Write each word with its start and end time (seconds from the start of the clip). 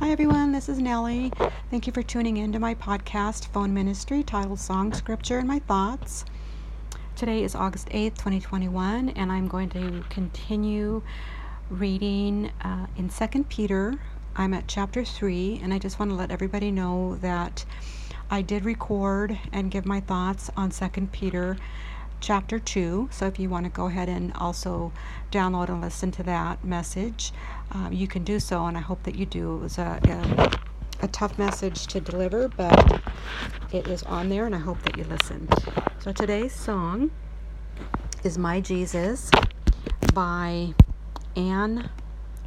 Hi, 0.00 0.12
everyone. 0.12 0.52
This 0.52 0.70
is 0.70 0.78
Nellie. 0.78 1.30
Thank 1.70 1.86
you 1.86 1.92
for 1.92 2.02
tuning 2.02 2.38
in 2.38 2.52
to 2.54 2.58
my 2.58 2.74
podcast, 2.74 3.48
Phone 3.48 3.74
Ministry, 3.74 4.22
titled 4.22 4.58
Song, 4.58 4.94
Scripture, 4.94 5.36
and 5.36 5.46
My 5.46 5.58
Thoughts. 5.58 6.24
Today 7.16 7.44
is 7.44 7.54
August 7.54 7.86
8th, 7.90 8.16
2021, 8.16 9.10
and 9.10 9.30
I'm 9.30 9.46
going 9.46 9.68
to 9.68 10.02
continue 10.08 11.02
reading 11.68 12.50
uh, 12.64 12.86
in 12.96 13.10
2 13.10 13.44
Peter. 13.44 14.00
I'm 14.36 14.54
at 14.54 14.66
chapter 14.66 15.04
3, 15.04 15.60
and 15.62 15.74
I 15.74 15.78
just 15.78 15.98
want 15.98 16.10
to 16.10 16.14
let 16.14 16.30
everybody 16.30 16.70
know 16.70 17.16
that 17.16 17.66
I 18.30 18.40
did 18.40 18.64
record 18.64 19.38
and 19.52 19.70
give 19.70 19.84
my 19.84 20.00
thoughts 20.00 20.50
on 20.56 20.70
2 20.70 21.08
Peter 21.12 21.58
chapter 22.20 22.58
2. 22.58 23.08
So 23.10 23.26
if 23.26 23.38
you 23.38 23.48
want 23.48 23.64
to 23.64 23.70
go 23.70 23.86
ahead 23.86 24.08
and 24.08 24.32
also 24.34 24.92
download 25.32 25.68
and 25.68 25.80
listen 25.80 26.10
to 26.12 26.22
that 26.24 26.64
message, 26.64 27.32
um, 27.72 27.92
you 27.92 28.06
can 28.06 28.24
do 28.24 28.38
so, 28.38 28.66
and 28.66 28.76
I 28.76 28.80
hope 28.80 29.02
that 29.04 29.16
you 29.16 29.26
do. 29.26 29.56
It 29.56 29.60
was 29.60 29.78
a, 29.78 29.98
a, 30.04 31.04
a, 31.04 31.08
tough 31.08 31.38
message 31.38 31.86
to 31.88 32.00
deliver, 32.00 32.48
but 32.48 33.00
it 33.72 33.88
is 33.88 34.02
on 34.04 34.28
there, 34.28 34.46
and 34.46 34.54
I 34.54 34.58
hope 34.58 34.82
that 34.82 34.96
you 34.96 35.04
listen. 35.04 35.48
So 36.00 36.12
today's 36.12 36.54
song 36.54 37.10
is 38.22 38.38
My 38.38 38.60
Jesus 38.60 39.30
by 40.12 40.74
Anne 41.36 41.88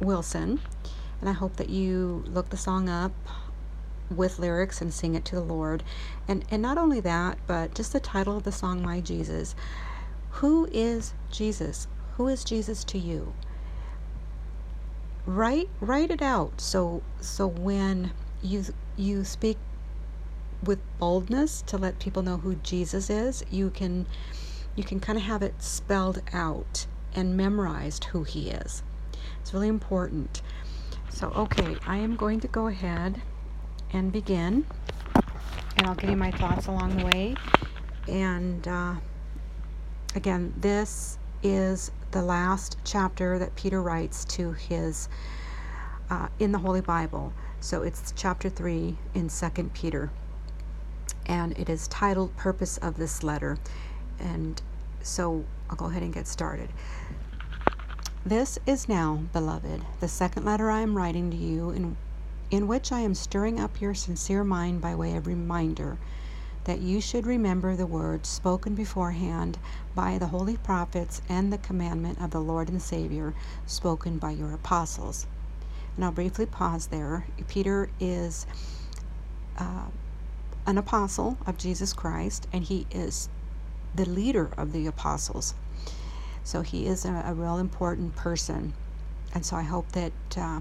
Wilson, 0.00 0.60
and 1.20 1.28
I 1.28 1.32
hope 1.32 1.56
that 1.56 1.70
you 1.70 2.22
look 2.26 2.50
the 2.50 2.56
song 2.56 2.88
up 2.88 3.12
with 4.10 4.38
lyrics 4.38 4.80
and 4.80 4.92
sing 4.92 5.14
it 5.14 5.24
to 5.26 5.34
the 5.34 5.42
Lord. 5.42 5.82
And 6.28 6.44
and 6.50 6.62
not 6.62 6.78
only 6.78 7.00
that, 7.00 7.38
but 7.46 7.74
just 7.74 7.92
the 7.92 8.00
title 8.00 8.36
of 8.36 8.44
the 8.44 8.52
song 8.52 8.82
My 8.82 9.00
Jesus. 9.00 9.54
Who 10.40 10.66
is 10.72 11.14
Jesus? 11.30 11.86
Who 12.16 12.28
is 12.28 12.44
Jesus 12.44 12.84
to 12.84 12.98
you? 12.98 13.32
Write 15.26 15.68
write 15.80 16.10
it 16.10 16.22
out 16.22 16.60
so 16.60 17.02
so 17.20 17.46
when 17.46 18.12
you 18.42 18.64
you 18.96 19.24
speak 19.24 19.56
with 20.62 20.78
boldness 20.98 21.62
to 21.62 21.76
let 21.76 21.98
people 21.98 22.22
know 22.22 22.38
who 22.38 22.56
Jesus 22.56 23.10
is, 23.10 23.44
you 23.50 23.70
can 23.70 24.06
you 24.76 24.84
can 24.84 25.00
kind 25.00 25.18
of 25.18 25.24
have 25.24 25.42
it 25.42 25.62
spelled 25.62 26.22
out 26.32 26.86
and 27.14 27.36
memorized 27.36 28.04
who 28.04 28.24
he 28.24 28.50
is. 28.50 28.82
It's 29.40 29.54
really 29.54 29.68
important. 29.68 30.42
So, 31.10 31.28
okay, 31.28 31.76
I 31.86 31.98
am 31.98 32.16
going 32.16 32.40
to 32.40 32.48
go 32.48 32.66
ahead 32.66 33.22
and 33.94 34.12
begin. 34.12 34.66
And 35.76 35.86
I'll 35.86 35.94
give 35.94 36.10
you 36.10 36.16
my 36.16 36.32
thoughts 36.32 36.66
along 36.66 36.96
the 36.96 37.04
way. 37.06 37.36
And 38.08 38.66
uh, 38.66 38.94
again, 40.14 40.52
this 40.58 41.18
is 41.42 41.90
the 42.10 42.22
last 42.22 42.76
chapter 42.84 43.38
that 43.38 43.54
Peter 43.54 43.80
writes 43.80 44.24
to 44.24 44.52
his 44.52 45.08
uh, 46.10 46.28
in 46.38 46.52
the 46.52 46.58
Holy 46.58 46.80
Bible. 46.80 47.32
So 47.60 47.82
it's 47.82 48.12
chapter 48.16 48.50
3 48.50 48.96
in 49.14 49.28
2 49.28 49.70
Peter. 49.72 50.10
And 51.26 51.56
it 51.58 51.68
is 51.68 51.88
titled 51.88 52.36
Purpose 52.36 52.76
of 52.78 52.96
This 52.96 53.22
Letter. 53.22 53.58
And 54.18 54.60
so 55.02 55.44
I'll 55.70 55.76
go 55.76 55.86
ahead 55.86 56.02
and 56.02 56.12
get 56.12 56.26
started. 56.26 56.68
This 58.26 58.58
is 58.66 58.88
now, 58.88 59.20
beloved, 59.32 59.82
the 60.00 60.08
second 60.08 60.44
letter 60.44 60.70
I 60.70 60.80
am 60.80 60.96
writing 60.96 61.30
to 61.30 61.36
you 61.36 61.70
in 61.70 61.96
in 62.54 62.68
which 62.68 62.92
I 62.92 63.00
am 63.00 63.16
stirring 63.16 63.58
up 63.58 63.80
your 63.80 63.94
sincere 63.94 64.44
mind 64.44 64.80
by 64.80 64.94
way 64.94 65.16
of 65.16 65.26
reminder 65.26 65.98
that 66.62 66.78
you 66.78 67.00
should 67.00 67.26
remember 67.26 67.74
the 67.74 67.84
words 67.84 68.28
spoken 68.28 68.76
beforehand 68.76 69.58
by 69.92 70.18
the 70.18 70.28
holy 70.28 70.56
prophets 70.56 71.20
and 71.28 71.52
the 71.52 71.58
commandment 71.58 72.20
of 72.20 72.30
the 72.30 72.40
Lord 72.40 72.68
and 72.68 72.80
Savior 72.80 73.34
spoken 73.66 74.18
by 74.18 74.30
your 74.30 74.52
apostles. 74.52 75.26
And 75.96 76.04
I'll 76.04 76.12
briefly 76.12 76.46
pause 76.46 76.86
there. 76.86 77.26
Peter 77.48 77.90
is 77.98 78.46
uh, 79.58 79.86
an 80.64 80.78
apostle 80.78 81.36
of 81.46 81.58
Jesus 81.58 81.92
Christ, 81.92 82.46
and 82.52 82.62
he 82.62 82.86
is 82.92 83.28
the 83.96 84.08
leader 84.08 84.50
of 84.56 84.72
the 84.72 84.86
apostles. 84.86 85.54
So 86.44 86.62
he 86.62 86.86
is 86.86 87.04
a, 87.04 87.24
a 87.26 87.34
real 87.34 87.58
important 87.58 88.14
person. 88.14 88.74
And 89.34 89.44
so 89.44 89.56
I 89.56 89.62
hope 89.62 89.90
that. 89.90 90.12
Uh, 90.36 90.60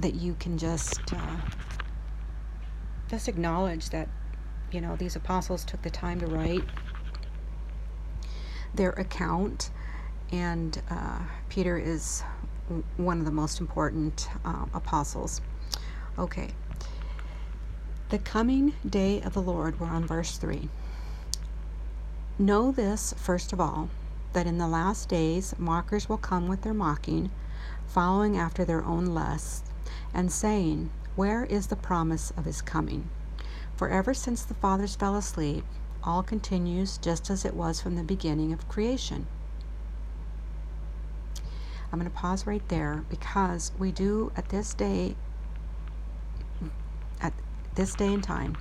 that 0.00 0.14
you 0.14 0.34
can 0.38 0.58
just 0.58 1.12
uh, 1.12 1.36
just 3.08 3.28
acknowledge 3.28 3.90
that 3.90 4.08
you 4.72 4.80
know 4.80 4.96
these 4.96 5.16
apostles 5.16 5.64
took 5.64 5.82
the 5.82 5.90
time 5.90 6.20
to 6.20 6.26
write 6.26 6.64
their 8.74 8.90
account. 8.90 9.70
And 10.32 10.80
uh, 10.90 11.18
peter 11.48 11.76
is 11.76 12.22
one 12.96 13.18
of 13.18 13.24
the 13.24 13.32
most 13.32 13.60
important 13.60 14.28
uh, 14.44 14.66
apostles. 14.72 15.40
Okay. 16.18 16.50
The 18.10 18.18
coming 18.18 18.74
day 18.88 19.20
of 19.22 19.34
the 19.34 19.42
lord 19.42 19.78
we're 19.78 19.86
on 19.86 20.04
verse 20.04 20.36
3 20.36 20.68
know 22.40 22.72
this 22.72 23.14
first 23.16 23.52
of 23.52 23.60
all 23.60 23.88
that 24.32 24.46
in 24.46 24.58
the 24.58 24.66
last 24.66 25.08
days 25.08 25.54
mockers 25.58 26.08
will 26.08 26.16
come 26.16 26.48
with 26.48 26.62
their 26.62 26.74
mocking 26.74 27.30
following 27.86 28.36
after 28.36 28.64
their 28.64 28.84
own 28.84 29.06
lusts 29.06 29.69
and 30.12 30.30
saying, 30.30 30.90
Where 31.16 31.44
is 31.44 31.68
the 31.68 31.76
promise 31.76 32.32
of 32.36 32.44
his 32.44 32.62
coming? 32.62 33.10
For 33.76 33.88
ever 33.88 34.12
since 34.12 34.42
the 34.42 34.54
fathers 34.54 34.96
fell 34.96 35.16
asleep, 35.16 35.64
all 36.02 36.22
continues 36.22 36.98
just 36.98 37.30
as 37.30 37.44
it 37.44 37.54
was 37.54 37.80
from 37.80 37.96
the 37.96 38.02
beginning 38.02 38.52
of 38.52 38.68
creation. 38.68 39.26
I'm 41.92 41.98
going 41.98 42.10
to 42.10 42.16
pause 42.16 42.46
right 42.46 42.66
there 42.68 43.04
because 43.10 43.72
we 43.78 43.90
do 43.90 44.32
at 44.36 44.48
this 44.48 44.74
day, 44.74 45.16
at 47.20 47.32
this 47.74 47.94
day 47.94 48.14
and 48.14 48.22
time, 48.22 48.56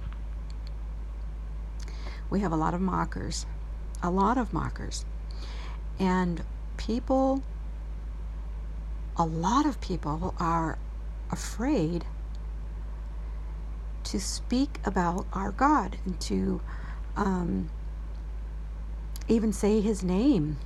we 2.30 2.40
have 2.40 2.52
a 2.52 2.56
lot 2.56 2.74
of 2.74 2.82
mockers, 2.82 3.46
a 4.02 4.10
lot 4.10 4.38
of 4.38 4.52
mockers. 4.52 5.06
And 6.00 6.44
people, 6.78 7.44
a 9.16 9.26
lot 9.26 9.66
of 9.66 9.80
people 9.80 10.34
are 10.40 10.78
afraid 11.32 12.06
to 14.04 14.20
speak 14.20 14.80
about 14.86 15.26
our 15.34 15.52
God 15.52 15.98
and 16.06 16.20
to 16.22 16.62
um, 17.16 17.70
even 19.28 19.54
say 19.54 19.82
his 19.82 20.04
name 20.04 20.58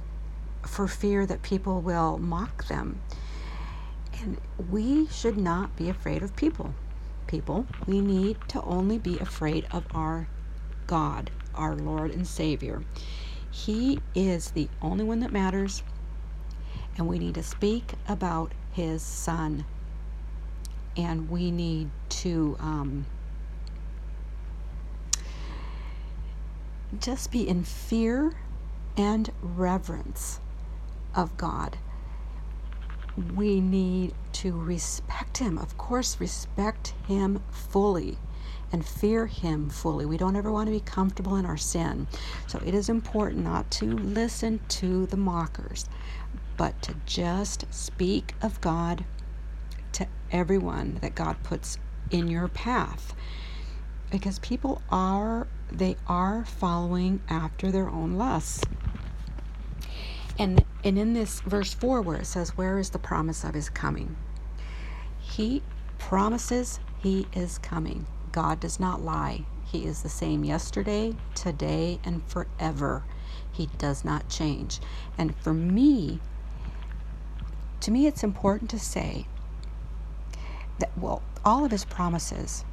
for 0.66 0.88
fear 0.88 1.26
that 1.26 1.42
people 1.42 1.82
will 1.82 2.18
mock 2.18 2.68
them. 2.68 3.02
And 4.22 4.40
we 4.70 5.08
should 5.08 5.38
not 5.38 5.76
be 5.76 5.90
afraid 5.90 6.24
of 6.24 6.36
people. 6.36 6.74
People, 7.28 7.66
we 7.86 8.00
need 8.00 8.38
to 8.50 8.62
only 8.62 8.98
be 8.98 9.20
afraid 9.20 9.66
of 9.72 9.86
our 9.94 10.28
God, 10.88 11.32
our 11.56 11.76
Lord 11.76 12.12
and 12.12 12.26
Savior. 12.26 12.84
He 13.52 14.00
is 14.16 14.52
the 14.52 14.70
only 14.82 15.04
one 15.04 15.20
that 15.20 15.32
matters, 15.32 15.84
and 16.98 17.08
we 17.08 17.20
need 17.20 17.36
to 17.36 17.44
speak 17.44 17.94
about 18.08 18.54
His 18.72 19.02
Son 19.02 19.66
and 20.96 21.30
we 21.30 21.52
need 21.52 21.90
to 22.10 22.56
um, 22.60 23.06
just 27.00 27.32
be 27.32 27.48
in 27.48 27.64
fear 27.64 28.34
and 28.98 29.32
reverence 29.42 30.40
of 31.16 31.36
God. 31.38 31.78
We 33.36 33.62
need 33.62 34.14
to 34.34 34.52
respect 34.52 35.38
Him, 35.38 35.58
of 35.58 35.78
course, 35.78 36.20
respect 36.20 36.94
Him 37.08 37.44
fully 37.52 38.18
and 38.72 38.84
fear 38.84 39.28
Him 39.28 39.70
fully. 39.70 40.06
We 40.06 40.18
don't 40.18 40.36
ever 40.36 40.52
want 40.52 40.68
to 40.68 40.72
be 40.74 40.80
comfortable 40.80 41.36
in 41.36 41.46
our 41.46 41.58
sin. 41.58 42.08
So 42.48 42.60
it 42.66 42.74
is 42.74 42.90
important 42.90 43.44
not 43.44 43.70
to 43.72 43.86
listen 43.86 44.60
to 44.70 45.06
the 45.06 45.18
mockers, 45.18 45.86
but 46.58 46.82
to 46.84 46.96
just 47.06 47.72
speak 47.72 48.34
of 48.42 48.60
God 48.62 49.06
everyone 50.34 50.98
that 51.02 51.16
God 51.16 51.38
puts 51.44 51.78
in 52.12 52.28
your 52.28 52.50
path 52.50 53.16
because 54.12 54.40
people 54.40 54.82
are 54.90 55.48
they 55.72 55.96
are 56.08 56.46
following 56.46 57.22
after 57.30 57.72
their 57.72 57.90
own 57.90 58.14
lusts. 58.14 58.64
And 60.38 60.64
and 60.84 61.00
in 61.00 61.14
this 61.14 61.40
verse 61.42 61.74
4 61.74 62.02
where 62.02 62.18
it 62.18 62.26
says 62.26 62.58
where 62.58 62.78
is 62.80 62.90
the 62.90 63.00
promise 63.00 63.44
of 63.44 63.54
his 63.54 63.70
coming? 63.70 64.16
He 65.20 65.62
promises 65.98 66.80
he 67.00 67.28
is 67.34 67.58
coming. 67.58 68.06
God 68.32 68.60
does 68.60 68.80
not 68.80 69.02
lie. 69.02 69.46
He 69.66 69.86
is 69.86 70.04
the 70.04 70.10
same 70.10 70.44
yesterday, 70.44 71.16
today, 71.34 72.00
and 72.04 72.24
forever. 72.28 73.04
He 73.52 73.68
does 73.78 74.06
not 74.06 74.30
change. 74.30 74.80
And 75.18 75.36
for 75.38 75.54
me, 75.54 76.20
to 77.80 77.92
me, 77.92 78.08
it's 78.08 78.24
important 78.24 78.70
to 78.72 78.80
say 78.80 79.26
that 80.80 80.98
well 80.98 81.22
all 81.46 81.66
of 81.66 81.72
his 81.72 81.86
promises 81.86 82.66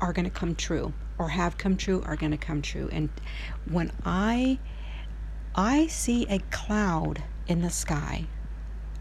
are 0.00 0.12
going 0.12 0.24
to 0.24 0.30
come 0.30 0.54
true 0.54 0.92
or 1.18 1.30
have 1.30 1.56
come 1.56 1.76
true 1.76 2.02
are 2.04 2.16
going 2.16 2.32
to 2.32 2.36
come 2.36 2.60
true. 2.60 2.88
And 2.92 3.08
when 3.70 3.90
i 4.04 4.58
i 5.54 5.86
see 5.86 6.26
a 6.28 6.38
cloud 6.50 7.22
in 7.46 7.62
the 7.62 7.70
sky 7.70 8.26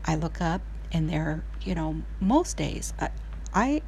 I 0.06 0.16
look 0.16 0.40
up 0.40 0.62
and 0.92 1.10
there, 1.10 1.44
you 1.62 1.76
know, 1.76 2.04
most 2.20 2.58
days 2.58 2.94
I, 3.00 3.10
I 3.54 3.82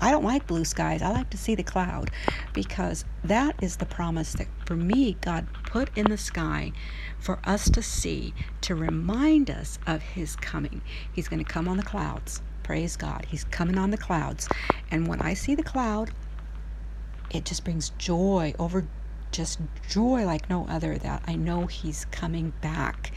I 0.00 0.10
don't 0.10 0.24
like 0.24 0.46
blue 0.46 0.64
skies. 0.64 1.02
I 1.02 1.10
like 1.10 1.30
to 1.30 1.38
see 1.38 1.54
the 1.54 1.62
cloud 1.62 2.10
because 2.52 3.04
that 3.24 3.54
is 3.62 3.76
the 3.76 3.86
promise 3.86 4.32
that 4.34 4.48
for 4.66 4.76
me 4.76 5.16
God 5.20 5.46
put 5.64 5.96
in 5.96 6.08
the 6.08 6.16
sky 6.16 6.72
for 7.18 7.38
us 7.44 7.68
to 7.70 7.82
see 7.82 8.34
to 8.62 8.74
remind 8.74 9.50
us 9.50 9.78
of 9.86 10.02
his 10.02 10.36
coming. 10.36 10.80
He's 11.12 11.28
going 11.28 11.44
to 11.44 11.50
come 11.50 11.68
on 11.68 11.76
the 11.76 11.82
clouds. 11.82 12.40
Praise 12.62 12.96
God. 12.96 13.26
He's 13.28 13.44
coming 13.44 13.78
on 13.78 13.90
the 13.90 13.98
clouds. 13.98 14.48
And 14.90 15.06
when 15.06 15.20
I 15.20 15.34
see 15.34 15.54
the 15.54 15.62
cloud, 15.62 16.12
it 17.30 17.44
just 17.44 17.64
brings 17.64 17.90
joy 17.90 18.54
over 18.58 18.86
just 19.32 19.60
joy 19.88 20.24
like 20.24 20.50
no 20.50 20.66
other 20.68 20.98
that 20.98 21.22
I 21.26 21.36
know 21.36 21.66
he's 21.66 22.04
coming 22.06 22.52
back. 22.60 23.12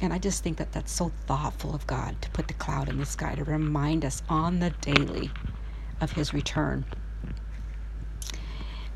And 0.00 0.12
I 0.12 0.18
just 0.18 0.42
think 0.42 0.58
that 0.58 0.72
that's 0.72 0.92
so 0.92 1.12
thoughtful 1.26 1.74
of 1.74 1.86
God 1.86 2.20
to 2.22 2.30
put 2.30 2.48
the 2.48 2.54
cloud 2.54 2.88
in 2.88 2.98
the 2.98 3.06
sky 3.06 3.34
to 3.34 3.44
remind 3.44 4.04
us 4.04 4.22
on 4.28 4.58
the 4.58 4.70
daily 4.80 5.30
of 6.02 6.12
his 6.12 6.34
return. 6.34 6.84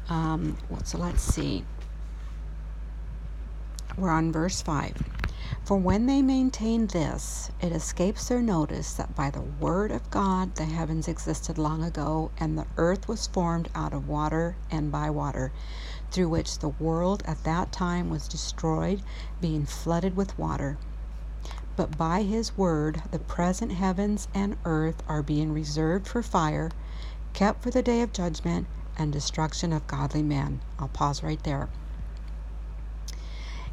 Um, 0.09 0.59
so 0.85 0.99
let's 0.99 1.23
see. 1.23 1.65
We're 3.97 4.11
on 4.11 4.33
verse 4.33 4.61
5. 4.61 5.03
For 5.65 5.77
when 5.77 6.07
they 6.07 6.21
maintain 6.21 6.87
this, 6.87 7.51
it 7.61 7.73
escapes 7.73 8.29
their 8.29 8.43
notice 8.43 8.93
that 8.95 9.15
by 9.15 9.31
the 9.31 9.41
word 9.41 9.91
of 9.91 10.11
God 10.11 10.57
the 10.57 10.65
heavens 10.65 11.09
existed 11.09 11.59
long 11.59 11.83
ago, 11.83 12.31
and 12.39 12.59
the 12.59 12.67
earth 12.77 13.09
was 13.09 13.27
formed 13.27 13.69
out 13.75 13.93
of 13.93 14.09
water 14.09 14.57
and 14.71 14.93
by 14.93 15.09
water, 15.11 15.53
through 16.11 16.29
which 16.29 16.59
the 16.59 16.69
world 16.69 17.23
at 17.27 17.45
that 17.45 17.73
time 17.73 18.11
was 18.11 18.29
destroyed, 18.29 19.03
being 19.41 19.65
flooded 19.65 20.17
with 20.17 20.39
water. 20.39 20.77
But 21.77 21.97
by 21.97 22.23
his 22.23 22.57
word 22.57 23.03
the 23.11 23.19
present 23.19 23.73
heavens 23.73 24.29
and 24.35 24.57
earth 24.65 25.03
are 25.09 25.23
being 25.23 25.53
reserved 25.53 26.07
for 26.07 26.23
fire 26.23 26.71
kept 27.37 27.63
for 27.63 27.71
the 27.71 27.83
day 27.83 28.01
of 28.01 28.15
judgment 28.15 28.67
and 28.97 29.13
destruction 29.13 29.71
of 29.71 29.87
godly 29.87 30.23
men. 30.23 30.59
I'll 30.79 30.89
pause 30.89 31.23
right 31.23 31.43
there. 31.45 31.69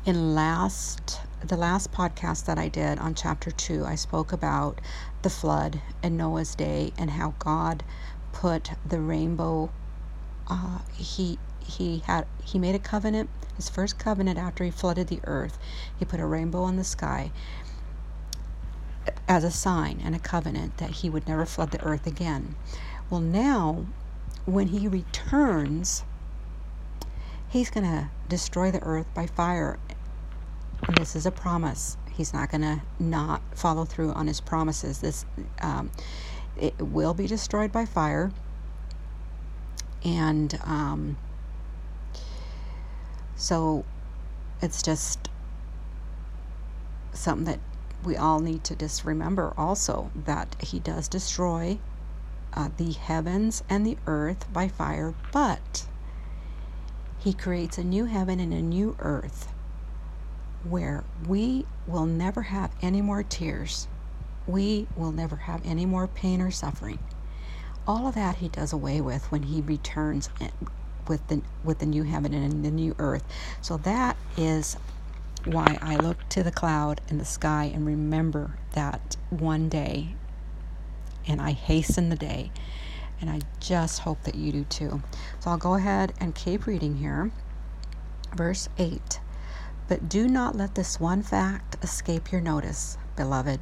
In 0.05 0.35
last 0.35 1.21
the 1.41 1.55
last 1.55 1.89
podcast 1.89 2.43
that 2.45 2.57
I 2.57 2.67
did 2.67 2.99
on 2.99 3.15
chapter 3.15 3.51
2, 3.51 3.85
I 3.85 3.95
spoke 3.95 4.33
about 4.33 4.81
the 5.21 5.29
flood 5.29 5.81
and 6.03 6.17
Noah's 6.17 6.55
day 6.55 6.91
and 6.97 7.11
how 7.11 7.35
God 7.39 7.83
put 8.33 8.71
the 8.85 8.99
rainbow 8.99 9.71
uh, 10.47 10.79
he 10.93 11.39
he 11.59 11.99
had 11.99 12.27
he 12.43 12.59
made 12.59 12.75
a 12.75 12.79
covenant 12.79 13.29
his 13.55 13.69
first 13.69 13.97
covenant 13.97 14.37
after 14.37 14.65
he 14.65 14.71
flooded 14.71 15.07
the 15.07 15.21
earth 15.23 15.57
he 15.97 16.03
put 16.03 16.19
a 16.19 16.25
rainbow 16.25 16.67
in 16.67 16.75
the 16.75 16.83
sky 16.83 17.31
as 19.25 19.45
a 19.45 19.51
sign 19.51 20.01
and 20.03 20.15
a 20.15 20.19
covenant 20.19 20.77
that 20.77 20.89
he 20.89 21.09
would 21.09 21.25
never 21.27 21.45
flood 21.45 21.71
the 21.71 21.81
earth 21.81 22.05
again 22.05 22.55
well, 23.13 23.21
now, 23.21 23.85
when 24.45 24.69
he 24.69 24.87
returns, 24.87 26.03
he's 27.47 27.69
going 27.69 27.85
to 27.85 28.09
destroy 28.27 28.71
the 28.71 28.81
earth 28.81 29.05
by 29.13 29.27
fire. 29.27 29.77
And 30.87 30.97
this 30.97 31.15
is 31.15 31.27
a 31.27 31.31
promise. 31.31 31.95
He's 32.11 32.33
not 32.33 32.49
going 32.49 32.61
to 32.61 32.81
not 32.97 33.43
follow 33.53 33.85
through 33.85 34.13
on 34.13 34.25
his 34.25 34.41
promises. 34.41 35.01
This 35.01 35.27
um, 35.61 35.91
it 36.59 36.73
will 36.79 37.13
be 37.13 37.27
destroyed 37.27 37.71
by 37.71 37.85
fire, 37.85 38.31
and 40.03 40.59
um, 40.63 41.15
so 43.35 43.85
it's 44.59 44.81
just 44.81 45.29
something 47.11 47.45
that 47.45 47.59
we 48.03 48.17
all 48.17 48.39
need 48.39 48.63
to 48.63 48.75
just 48.75 49.05
remember. 49.05 49.53
Also, 49.55 50.09
that 50.15 50.55
he 50.59 50.79
does 50.79 51.07
destroy 51.07 51.77
uh, 52.55 52.69
the 52.77 52.91
heavens 52.91 53.63
and 53.69 53.85
the 53.85 53.97
earth 54.07 54.51
by 54.51 54.67
fire, 54.67 55.13
but 55.31 55.85
he 57.19 57.33
creates 57.33 57.77
a 57.77 57.83
new 57.83 58.05
heaven 58.05 58.39
and 58.39 58.53
a 58.53 58.61
new 58.61 58.95
earth 58.99 59.51
where 60.63 61.03
we 61.27 61.65
will 61.87 62.05
never 62.05 62.43
have 62.43 62.71
any 62.81 63.01
more 63.01 63.23
tears. 63.23 63.87
We 64.47 64.87
will 64.95 65.11
never 65.11 65.37
have 65.37 65.61
any 65.65 65.85
more 65.85 66.07
pain 66.07 66.41
or 66.41 66.51
suffering. 66.51 66.99
All 67.87 68.07
of 68.07 68.15
that 68.15 68.37
he 68.37 68.47
does 68.47 68.71
away 68.71 69.01
with 69.01 69.29
when 69.31 69.43
he 69.43 69.61
returns 69.61 70.29
with 71.07 71.27
the 71.27 71.41
with 71.63 71.79
the 71.79 71.85
new 71.85 72.03
heaven 72.03 72.33
and 72.33 72.63
the 72.63 72.71
new 72.71 72.95
earth. 72.97 73.23
So 73.61 73.77
that 73.77 74.15
is 74.37 74.77
why 75.45 75.77
I 75.81 75.97
look 75.97 76.27
to 76.29 76.43
the 76.43 76.51
cloud 76.51 77.01
and 77.09 77.19
the 77.19 77.25
sky 77.25 77.71
and 77.73 77.85
remember 77.85 78.57
that 78.71 79.17
one 79.29 79.67
day 79.67 80.15
and 81.27 81.41
I 81.41 81.51
hasten 81.51 82.09
the 82.09 82.15
day. 82.15 82.51
And 83.21 83.29
I 83.29 83.39
just 83.59 83.99
hope 83.99 84.23
that 84.23 84.35
you 84.35 84.51
do 84.51 84.63
too. 84.65 85.01
So 85.39 85.49
I'll 85.51 85.57
go 85.57 85.75
ahead 85.75 86.13
and 86.19 86.35
keep 86.35 86.65
reading 86.65 86.97
here. 86.97 87.31
Verse 88.35 88.67
8 88.77 89.19
But 89.87 90.09
do 90.09 90.27
not 90.27 90.55
let 90.55 90.75
this 90.75 90.99
one 90.99 91.21
fact 91.21 91.77
escape 91.83 92.31
your 92.31 92.41
notice, 92.41 92.97
beloved, 93.15 93.59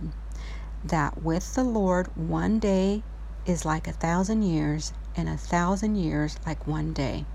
that 0.84 1.22
with 1.22 1.54
the 1.54 1.64
Lord 1.64 2.08
one 2.16 2.60
day 2.60 3.04
is 3.46 3.66
like 3.66 3.88
a 3.88 3.94
thousand 3.94 4.44
years, 4.44 4.94
and 5.16 5.28
a 5.28 5.38
thousand 5.38 5.96
years 5.96 6.38
like 6.46 6.66
one 6.66 6.94
day. 6.94 7.26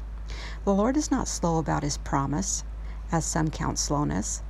The 0.65 0.75
Lord 0.75 0.97
is 0.97 1.11
not 1.11 1.29
slow 1.29 1.59
about 1.59 1.83
his 1.83 1.99
promise, 1.99 2.65
as 3.13 3.25
some 3.25 3.51
count 3.51 3.79
slowness, 3.79 4.43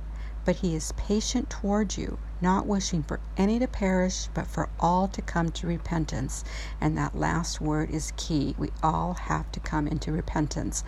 but 0.45 0.57
he 0.57 0.75
is 0.75 0.93
patient 0.93 1.49
toward 1.49 1.97
you 1.97 2.17
not 2.41 2.65
wishing 2.65 3.03
for 3.03 3.19
any 3.35 3.59
to 3.59 3.67
perish, 3.67 4.27
but 4.33 4.47
for 4.47 4.69
all 4.79 5.07
to 5.07 5.21
come 5.21 5.49
to 5.51 5.67
repentance. 5.67 6.43
And 6.79 6.97
that 6.97 7.15
last 7.15 7.59
word 7.59 7.89
is 7.89 8.13
key. 8.17 8.55
We 8.57 8.69
all 8.83 9.13
have 9.13 9.51
to 9.53 9.59
come 9.59 9.87
into 9.87 10.11
repentance. 10.11 10.83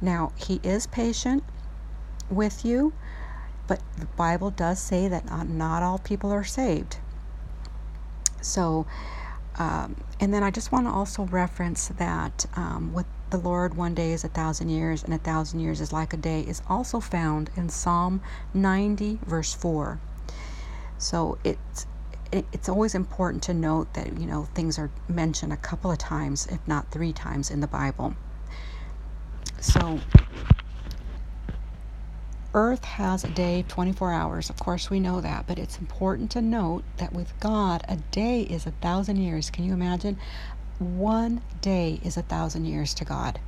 Now, 0.00 0.32
He 0.36 0.60
is 0.62 0.86
patient 0.86 1.42
with 2.30 2.64
you, 2.64 2.92
but 3.66 3.82
the 3.96 4.06
Bible 4.06 4.50
does 4.50 4.78
say 4.78 5.08
that 5.08 5.26
not, 5.26 5.48
not 5.48 5.82
all 5.82 5.98
people 5.98 6.30
are 6.32 6.44
saved. 6.44 6.98
So, 8.40 8.86
um, 9.58 9.96
and 10.20 10.32
then 10.32 10.42
I 10.42 10.50
just 10.50 10.70
want 10.70 10.86
to 10.86 10.92
also 10.92 11.24
reference 11.24 11.88
that 11.88 12.46
um, 12.54 12.92
with 12.92 13.06
the 13.30 13.38
Lord 13.38 13.76
one 13.76 13.94
day 13.94 14.12
is 14.12 14.24
a 14.24 14.28
thousand 14.28 14.70
years, 14.70 15.02
and 15.02 15.12
a 15.12 15.18
thousand 15.18 15.60
years 15.60 15.80
is 15.80 15.92
like 15.92 16.12
a 16.12 16.16
day, 16.16 16.40
is 16.40 16.62
also 16.68 17.00
found 17.00 17.50
in 17.56 17.68
Psalm 17.68 18.22
90, 18.54 19.18
verse 19.26 19.52
4. 19.52 20.00
So 20.98 21.38
it's 21.44 21.86
it's 22.30 22.68
always 22.68 22.94
important 22.94 23.42
to 23.44 23.54
note 23.54 23.94
that 23.94 24.18
you 24.18 24.26
know 24.26 24.44
things 24.54 24.78
are 24.78 24.90
mentioned 25.08 25.52
a 25.52 25.56
couple 25.56 25.90
of 25.90 25.98
times, 25.98 26.46
if 26.46 26.60
not 26.66 26.90
three 26.90 27.12
times, 27.12 27.50
in 27.50 27.60
the 27.60 27.66
Bible. 27.66 28.14
So 29.60 30.00
Earth 32.54 32.84
has 32.84 33.24
a 33.24 33.28
day 33.28 33.64
24 33.68 34.12
hours. 34.12 34.50
Of 34.50 34.56
course, 34.58 34.90
we 34.90 35.00
know 35.00 35.20
that, 35.20 35.46
but 35.46 35.58
it's 35.58 35.78
important 35.78 36.30
to 36.32 36.42
note 36.42 36.82
that 36.96 37.12
with 37.12 37.32
God, 37.40 37.84
a 37.88 37.96
day 37.96 38.42
is 38.42 38.66
a 38.66 38.72
thousand 38.72 39.16
years. 39.16 39.50
Can 39.50 39.64
you 39.64 39.72
imagine? 39.72 40.18
One 40.78 41.42
day 41.60 42.00
is 42.04 42.16
a 42.16 42.22
thousand 42.22 42.64
years 42.64 42.94
to 42.94 43.04
God. 43.04 43.38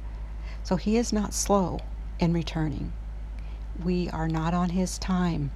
So 0.62 0.76
He 0.76 0.96
is 0.96 1.12
not 1.12 1.34
slow 1.34 1.80
in 2.18 2.32
returning. 2.32 2.92
We 3.82 4.08
are 4.10 4.28
not 4.28 4.54
on 4.54 4.70
His 4.70 4.98
time. 4.98 5.50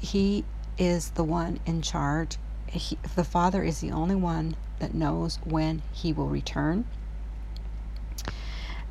He, 0.00 0.44
is 0.76 1.10
the 1.10 1.24
one 1.24 1.58
in 1.66 1.82
charge. 1.82 2.36
He, 2.66 2.98
the 3.16 3.24
Father 3.24 3.62
is 3.62 3.80
the 3.80 3.90
only 3.90 4.14
one 4.14 4.56
that 4.78 4.94
knows 4.94 5.36
when 5.44 5.82
he 5.92 6.12
will 6.12 6.28
return. 6.28 6.84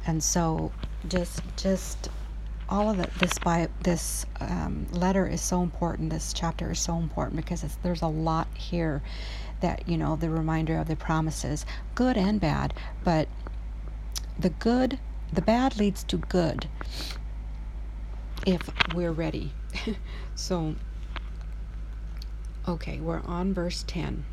And 0.05 0.23
so, 0.23 0.71
just 1.07 1.41
just 1.55 2.09
all 2.69 2.89
of 2.89 2.99
it, 2.99 3.09
this 3.19 3.37
by 3.39 3.69
this 3.83 4.25
um, 4.39 4.87
letter 4.91 5.27
is 5.27 5.41
so 5.41 5.61
important. 5.61 6.09
This 6.09 6.33
chapter 6.33 6.71
is 6.71 6.79
so 6.79 6.97
important 6.97 7.37
because 7.37 7.63
there's 7.83 8.01
a 8.01 8.07
lot 8.07 8.47
here 8.53 9.01
that 9.61 9.87
you 9.87 9.97
know 9.97 10.15
the 10.15 10.29
reminder 10.29 10.77
of 10.77 10.87
the 10.87 10.95
promises, 10.95 11.65
good 11.95 12.17
and 12.17 12.39
bad. 12.39 12.73
But 13.03 13.27
the 14.39 14.49
good, 14.49 14.99
the 15.31 15.41
bad 15.41 15.77
leads 15.77 16.03
to 16.05 16.17
good 16.17 16.67
if 18.45 18.69
we're 18.93 19.11
ready 19.11 19.51
so, 20.35 20.75
okay, 22.67 22.99
we're 22.99 23.21
on 23.21 23.53
verse 23.53 23.83
10. 23.87 24.25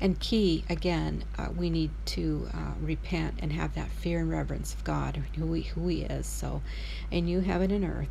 And 0.00 0.18
key, 0.18 0.64
again, 0.70 1.24
uh, 1.36 1.48
we 1.54 1.68
need 1.68 1.90
to 2.06 2.48
uh, 2.54 2.72
repent 2.80 3.34
and 3.40 3.52
have 3.52 3.74
that 3.74 3.90
fear 3.90 4.20
and 4.20 4.30
reverence 4.30 4.72
of 4.72 4.84
God, 4.84 5.22
who 5.36 5.52
he, 5.52 5.62
who 5.62 5.88
he 5.88 6.02
is. 6.02 6.26
So, 6.26 6.62
a 7.12 7.20
new 7.20 7.40
heaven 7.40 7.70
and 7.70 7.84
earth, 7.84 8.08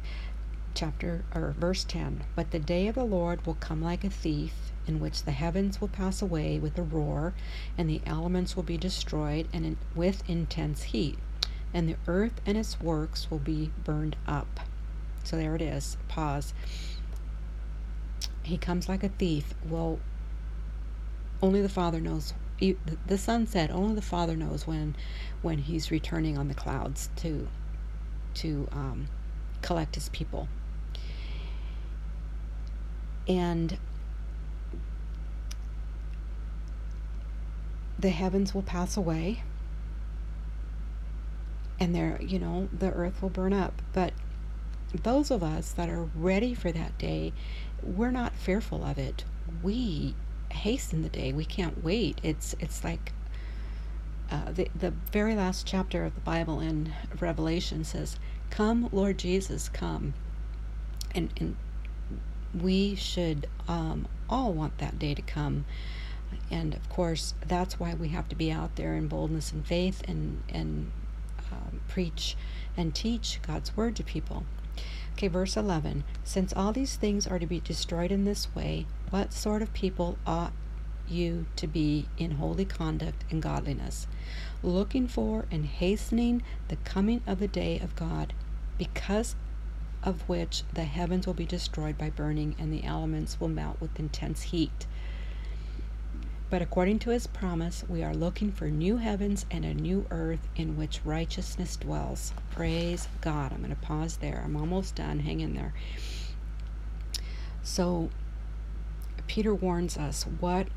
chapter 0.75 1.24
or 1.34 1.56
verse 1.58 1.84
10. 1.84 2.25
But 2.36 2.51
the 2.51 2.60
day 2.60 2.88
of 2.88 2.96
the 2.96 3.03
Lord 3.03 3.46
will 3.46 3.56
come 3.56 3.82
like 3.82 4.03
a 4.03 4.10
thief, 4.10 4.53
in 4.86 5.00
which 5.00 5.24
the 5.24 5.32
heavens 5.32 5.82
will 5.82 5.88
pass 5.88 6.22
away 6.22 6.60
with 6.60 6.77
a 6.77 6.84
roar, 6.84 7.34
and 7.77 7.89
the 7.89 8.01
elements 8.06 8.56
will 8.56 8.63
be 8.63 8.77
destroyed, 8.77 9.48
and 9.51 9.65
in, 9.65 9.77
with 9.96 10.27
intense 10.29 10.84
heat, 10.84 11.18
and 11.74 11.89
the 11.89 11.98
earth 12.08 12.41
and 12.46 12.58
its 12.58 12.79
works 12.79 13.32
will 13.32 13.39
be 13.39 13.72
burned 13.84 14.15
up. 14.27 14.60
So 15.24 15.38
there 15.38 15.56
it 15.56 15.62
is. 15.62 15.98
Pause. 16.08 16.53
He 18.50 18.58
comes 18.58 18.89
like 18.89 19.03
a 19.03 19.10
thief. 19.10 19.53
Well, 19.68 20.00
only 21.41 21.62
the 21.62 21.70
Father 21.70 22.01
knows. 22.01 22.34
The 23.08 23.18
Son 23.18 23.48
said, 23.48 23.72
only 23.72 23.96
the 23.96 24.01
Father 24.01 24.36
knows 24.36 24.68
when, 24.68 24.96
when 25.41 25.60
He's 25.60 25.91
returning 25.91 26.38
on 26.38 26.48
the 26.48 26.53
clouds 26.53 27.10
to, 27.18 27.48
to 28.36 28.68
um, 28.72 29.08
collect 29.62 29.96
His 29.96 30.10
people. 30.10 30.50
And 33.27 33.77
the 38.00 38.10
heavens 38.10 38.53
will 38.53 38.62
pass 38.62 38.96
away 38.98 39.44
and 41.79 41.94
there 41.94 42.18
you 42.22 42.39
know 42.39 42.70
the 42.77 42.91
earth 42.91 43.22
will 43.22 43.29
burn 43.29 43.53
up 43.53 43.82
but 43.94 44.13
those 45.03 45.29
of 45.29 45.44
us 45.44 45.72
that 45.72 45.89
are 45.89 46.08
ready 46.15 46.53
for 46.53 46.72
that 46.72 46.98
day 46.98 47.32
we're 47.83 48.12
not 48.12 48.33
fearful 48.36 48.83
of 48.83 48.98
it. 48.98 49.24
We 49.63 50.15
hasten 50.51 51.01
the 51.03 51.09
day. 51.09 51.31
We 51.33 51.45
can't 51.45 51.83
wait. 51.83 52.19
It's 52.24 52.55
it's 52.59 52.83
like 52.83 53.13
uh, 54.31 54.51
the, 54.51 54.67
the 54.75 54.91
very 55.12 55.36
last 55.36 55.65
chapter 55.65 56.05
of 56.05 56.13
the 56.13 56.21
bible 56.21 56.59
in 56.59 56.93
revelation 57.19 57.83
says 57.83 58.17
come 58.51 58.88
lord 58.91 59.17
jesus 59.17 59.69
come. 59.69 60.13
And, 61.15 61.33
and 61.38 61.55
we 62.59 62.93
should 62.95 63.48
um, 63.67 64.07
all 64.29 64.53
want 64.53 64.77
that 64.77 65.00
day 65.00 65.15
to 65.15 65.21
come. 65.24 65.65
And 66.51 66.75
of 66.75 66.88
course 66.89 67.33
that's 67.48 67.79
why 67.79 67.95
we 67.95 68.09
have 68.09 68.29
to 68.29 68.36
be 68.36 68.51
out 68.51 68.75
there 68.75 68.93
in 68.95 69.07
boldness 69.07 69.51
and 69.51 69.65
faith 69.65 70.03
and 70.07 70.43
and 70.50 70.91
um, 71.51 71.81
preach 71.88 72.36
and 72.77 72.93
teach 72.93 73.39
God's 73.45 73.75
word 73.75 73.95
to 73.98 74.03
people. 74.03 74.43
Okay, 75.20 75.28
verse 75.28 75.58
11. 75.58 76.06
Since 76.24 76.54
all 76.54 76.72
these 76.72 76.96
things 76.96 77.28
are 77.28 77.40
to 77.40 77.46
be 77.46 77.60
destroyed 77.60 78.10
in 78.10 78.24
this 78.24 78.56
way, 78.56 78.86
what 79.10 79.34
sort 79.34 79.62
of 79.62 79.74
people 79.74 80.18
ought 80.26 80.54
you 81.10 81.46
to 81.58 81.68
be 81.68 82.08
in 82.18 82.32
holy 82.32 82.64
conduct 82.64 83.26
and 83.30 83.42
godliness, 83.42 84.08
looking 84.64 85.10
for 85.10 85.46
and 85.52 85.66
hastening 85.66 86.42
the 86.70 86.78
coming 86.78 87.22
of 87.28 87.40
the 87.40 87.50
day 87.50 87.80
of 87.80 87.98
God, 87.98 88.32
because 88.78 89.36
of 90.04 90.22
which 90.30 90.64
the 90.72 90.86
heavens 90.86 91.28
will 91.28 91.34
be 91.34 91.46
destroyed 91.46 91.98
by 91.98 92.10
burning 92.10 92.56
and 92.58 92.72
the 92.72 92.86
elements 92.86 93.42
will 93.42 93.50
melt 93.50 93.82
with 93.82 94.00
intense 94.00 94.44
heat? 94.44 94.88
But 96.50 96.63
according 96.63 97.00
to 97.00 97.12
his 97.12 97.27
promise, 97.27 97.84
we 97.88 98.03
are 98.03 98.13
looking 98.13 98.51
for 98.51 98.65
new 98.65 98.98
heavens 98.98 99.46
and 99.51 99.63
a 99.63 99.74
new 99.74 100.08
earth 100.10 100.48
in 100.56 100.77
which 100.77 101.01
righteousness 101.06 101.75
dwells. 101.75 102.34
Praise 102.50 103.08
God. 103.22 103.51
I'm 103.51 103.60
going 103.60 103.70
to 103.70 103.75
pause 103.75 104.18
there. 104.18 104.41
I'm 104.44 104.58
almost 104.58 104.96
done. 104.96 105.20
Hang 105.20 105.41
in 105.41 105.53
there. 105.53 105.74
So, 107.62 108.10
Peter 109.27 109.53
warns 109.53 109.96
us 109.96 110.24
what 110.24 110.68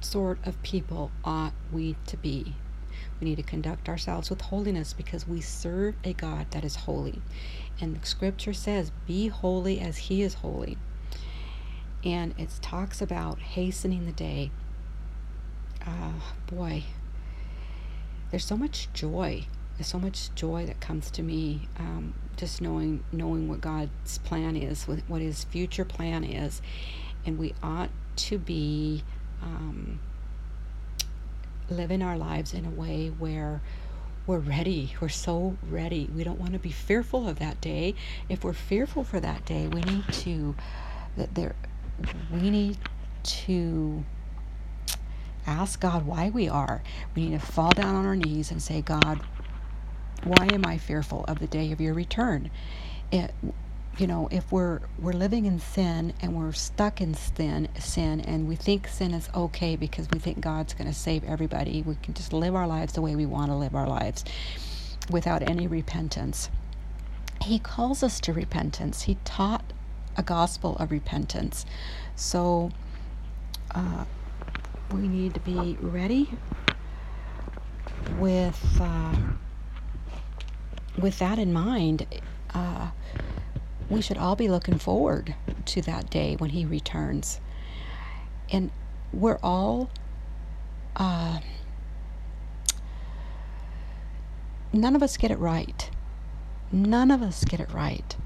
sort 0.00 0.38
of 0.44 0.62
people 0.62 1.10
ought 1.24 1.54
we 1.72 1.96
to 2.06 2.16
be? 2.16 2.54
We 3.20 3.24
need 3.24 3.36
to 3.36 3.42
conduct 3.42 3.88
ourselves 3.88 4.30
with 4.30 4.40
holiness 4.40 4.92
because 4.92 5.26
we 5.26 5.40
serve 5.40 5.96
a 6.04 6.12
God 6.12 6.46
that 6.52 6.64
is 6.64 6.76
holy. 6.76 7.20
And 7.80 7.96
the 8.00 8.06
scripture 8.06 8.52
says, 8.52 8.92
Be 9.04 9.26
holy 9.26 9.80
as 9.80 9.96
he 9.96 10.22
is 10.22 10.34
holy 10.34 10.78
and 12.04 12.34
it 12.38 12.50
talks 12.60 13.00
about 13.00 13.38
hastening 13.38 14.04
the 14.04 14.12
day. 14.12 14.50
Uh, 15.86 16.12
boy, 16.46 16.84
there's 18.30 18.44
so 18.44 18.56
much 18.56 18.88
joy. 18.92 19.46
There's 19.76 19.88
so 19.88 19.98
much 19.98 20.34
joy 20.34 20.66
that 20.66 20.80
comes 20.80 21.10
to 21.12 21.22
me 21.22 21.68
um, 21.78 22.14
just 22.36 22.60
knowing 22.60 23.02
knowing 23.10 23.48
what 23.48 23.60
God's 23.60 24.18
plan 24.18 24.56
is, 24.56 24.84
what 24.84 25.20
His 25.20 25.44
future 25.44 25.84
plan 25.84 26.24
is, 26.24 26.60
and 27.26 27.38
we 27.38 27.54
ought 27.62 27.90
to 28.16 28.38
be 28.38 29.02
um, 29.42 29.98
living 31.68 32.02
our 32.02 32.16
lives 32.16 32.54
in 32.54 32.64
a 32.64 32.70
way 32.70 33.08
where 33.08 33.62
we're 34.26 34.38
ready. 34.38 34.94
We're 35.00 35.08
so 35.08 35.56
ready. 35.68 36.08
We 36.14 36.24
don't 36.24 36.40
want 36.40 36.52
to 36.52 36.58
be 36.58 36.70
fearful 36.70 37.28
of 37.28 37.38
that 37.40 37.60
day. 37.60 37.94
If 38.28 38.44
we're 38.44 38.52
fearful 38.52 39.04
for 39.04 39.20
that 39.20 39.44
day, 39.44 39.66
we 39.66 39.80
need 39.82 40.04
to 40.12 40.54
that 41.16 41.34
there 41.34 41.54
we 42.32 42.50
need 42.50 42.78
to 43.22 44.04
ask 45.46 45.80
God 45.80 46.06
why 46.06 46.30
we 46.30 46.48
are. 46.48 46.82
We 47.14 47.26
need 47.26 47.40
to 47.40 47.46
fall 47.46 47.70
down 47.70 47.94
on 47.94 48.06
our 48.06 48.16
knees 48.16 48.50
and 48.50 48.62
say, 48.62 48.80
God, 48.80 49.20
why 50.24 50.48
am 50.52 50.64
I 50.64 50.78
fearful 50.78 51.24
of 51.26 51.38
the 51.38 51.46
day 51.46 51.72
of 51.72 51.80
your 51.80 51.94
return? 51.94 52.50
It, 53.12 53.32
you 53.98 54.06
know, 54.06 54.28
if 54.32 54.50
we're 54.50 54.80
we're 54.98 55.12
living 55.12 55.46
in 55.46 55.60
sin 55.60 56.14
and 56.20 56.34
we're 56.34 56.52
stuck 56.52 57.00
in 57.00 57.14
sin, 57.14 57.68
sin, 57.78 58.20
and 58.20 58.48
we 58.48 58.56
think 58.56 58.88
sin 58.88 59.14
is 59.14 59.28
okay 59.34 59.76
because 59.76 60.08
we 60.12 60.18
think 60.18 60.40
God's 60.40 60.74
going 60.74 60.88
to 60.88 60.94
save 60.94 61.22
everybody, 61.24 61.82
we 61.82 61.96
can 62.02 62.14
just 62.14 62.32
live 62.32 62.54
our 62.54 62.66
lives 62.66 62.94
the 62.94 63.02
way 63.02 63.14
we 63.14 63.26
want 63.26 63.50
to 63.50 63.54
live 63.54 63.74
our 63.74 63.86
lives, 63.86 64.24
without 65.10 65.48
any 65.48 65.66
repentance. 65.66 66.50
He 67.42 67.58
calls 67.58 68.02
us 68.02 68.20
to 68.20 68.32
repentance. 68.32 69.02
He 69.02 69.18
taught 69.24 69.72
a 70.16 70.22
gospel 70.22 70.76
of 70.76 70.90
repentance. 70.90 71.66
So 72.16 72.70
uh, 73.74 74.04
we 74.92 75.08
need 75.08 75.34
to 75.34 75.40
be 75.40 75.76
ready 75.80 76.30
with 78.18 78.78
uh, 78.80 79.16
with 80.98 81.18
that 81.18 81.38
in 81.38 81.52
mind. 81.52 82.06
Uh, 82.52 82.90
we 83.90 84.00
should 84.00 84.16
all 84.16 84.36
be 84.36 84.48
looking 84.48 84.78
forward 84.78 85.34
to 85.66 85.82
that 85.82 86.10
day 86.10 86.36
when 86.36 86.50
he 86.50 86.64
returns, 86.64 87.40
and 88.50 88.70
we're 89.12 89.38
all. 89.42 89.90
Uh, 90.96 91.40
none 94.72 94.94
of 94.94 95.02
us 95.02 95.16
get 95.16 95.32
it 95.32 95.38
right. 95.38 95.90
None 96.70 97.10
of 97.10 97.20
us 97.22 97.44
get 97.44 97.58
it 97.58 97.72
right. 97.72 98.16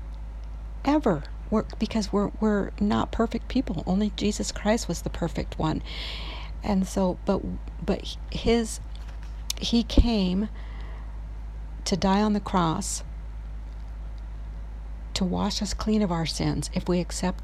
Ever 0.85 1.25
we're, 1.51 1.65
because 1.79 2.13
we're 2.13 2.31
we're 2.41 2.71
not 2.81 3.13
perfect 3.13 3.49
people. 3.49 3.83
Only 3.87 4.13
Jesus 4.17 4.53
Christ 4.53 4.89
was 4.89 5.03
the 5.03 5.11
perfect 5.11 5.59
one, 5.59 5.83
and 6.63 6.87
so 6.87 7.19
but 7.25 7.43
but 7.85 8.17
his 8.31 8.81
he 9.61 9.83
came 9.83 10.49
to 11.85 11.97
die 11.97 12.23
on 12.23 12.33
the 12.33 12.41
cross 12.41 13.03
to 15.15 15.25
wash 15.25 15.61
us 15.63 15.75
clean 15.75 16.03
of 16.03 16.13
our 16.13 16.27
sins 16.27 16.71
if 16.75 16.89
we 16.89 17.01
accept 17.01 17.43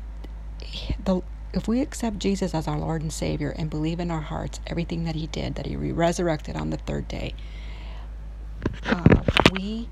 the 1.04 1.22
if 1.52 1.68
we 1.68 1.80
accept 1.80 2.18
Jesus 2.18 2.54
as 2.54 2.66
our 2.66 2.78
Lord 2.78 3.02
and 3.02 3.12
Savior 3.12 3.50
and 3.50 3.70
believe 3.70 4.00
in 4.00 4.10
our 4.10 4.20
hearts 4.20 4.60
everything 4.66 5.04
that 5.04 5.14
He 5.14 5.28
did, 5.28 5.54
that 5.54 5.66
He 5.66 5.76
resurrected 5.76 6.56
on 6.56 6.70
the 6.70 6.76
third 6.76 7.06
day, 7.06 7.34
uh, 8.86 9.22
we 9.52 9.88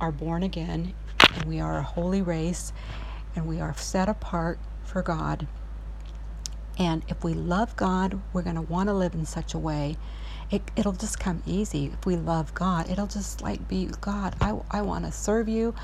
are 0.00 0.12
born 0.12 0.42
again 0.42 0.94
and 1.34 1.44
we 1.44 1.60
are 1.60 1.78
a 1.78 1.82
holy 1.82 2.22
race 2.22 2.72
and 3.34 3.46
we 3.46 3.60
are 3.60 3.74
set 3.76 4.08
apart 4.08 4.58
for 4.84 5.02
God. 5.02 5.46
And 6.78 7.02
if 7.08 7.22
we 7.22 7.34
love 7.34 7.76
God, 7.76 8.20
we're 8.32 8.42
going 8.42 8.56
to 8.56 8.62
want 8.62 8.88
to 8.88 8.94
live 8.94 9.14
in 9.14 9.26
such 9.26 9.54
a 9.54 9.58
way. 9.58 9.96
It, 10.50 10.62
it'll 10.76 10.92
just 10.92 11.18
come 11.18 11.42
easy. 11.46 11.86
If 11.86 12.06
we 12.06 12.16
love 12.16 12.54
God, 12.54 12.90
it'll 12.90 13.06
just 13.06 13.42
like 13.42 13.68
be 13.68 13.88
God, 14.00 14.36
I, 14.40 14.58
I 14.70 14.82
want 14.82 15.04
to 15.04 15.12
serve 15.12 15.48
you. 15.48 15.74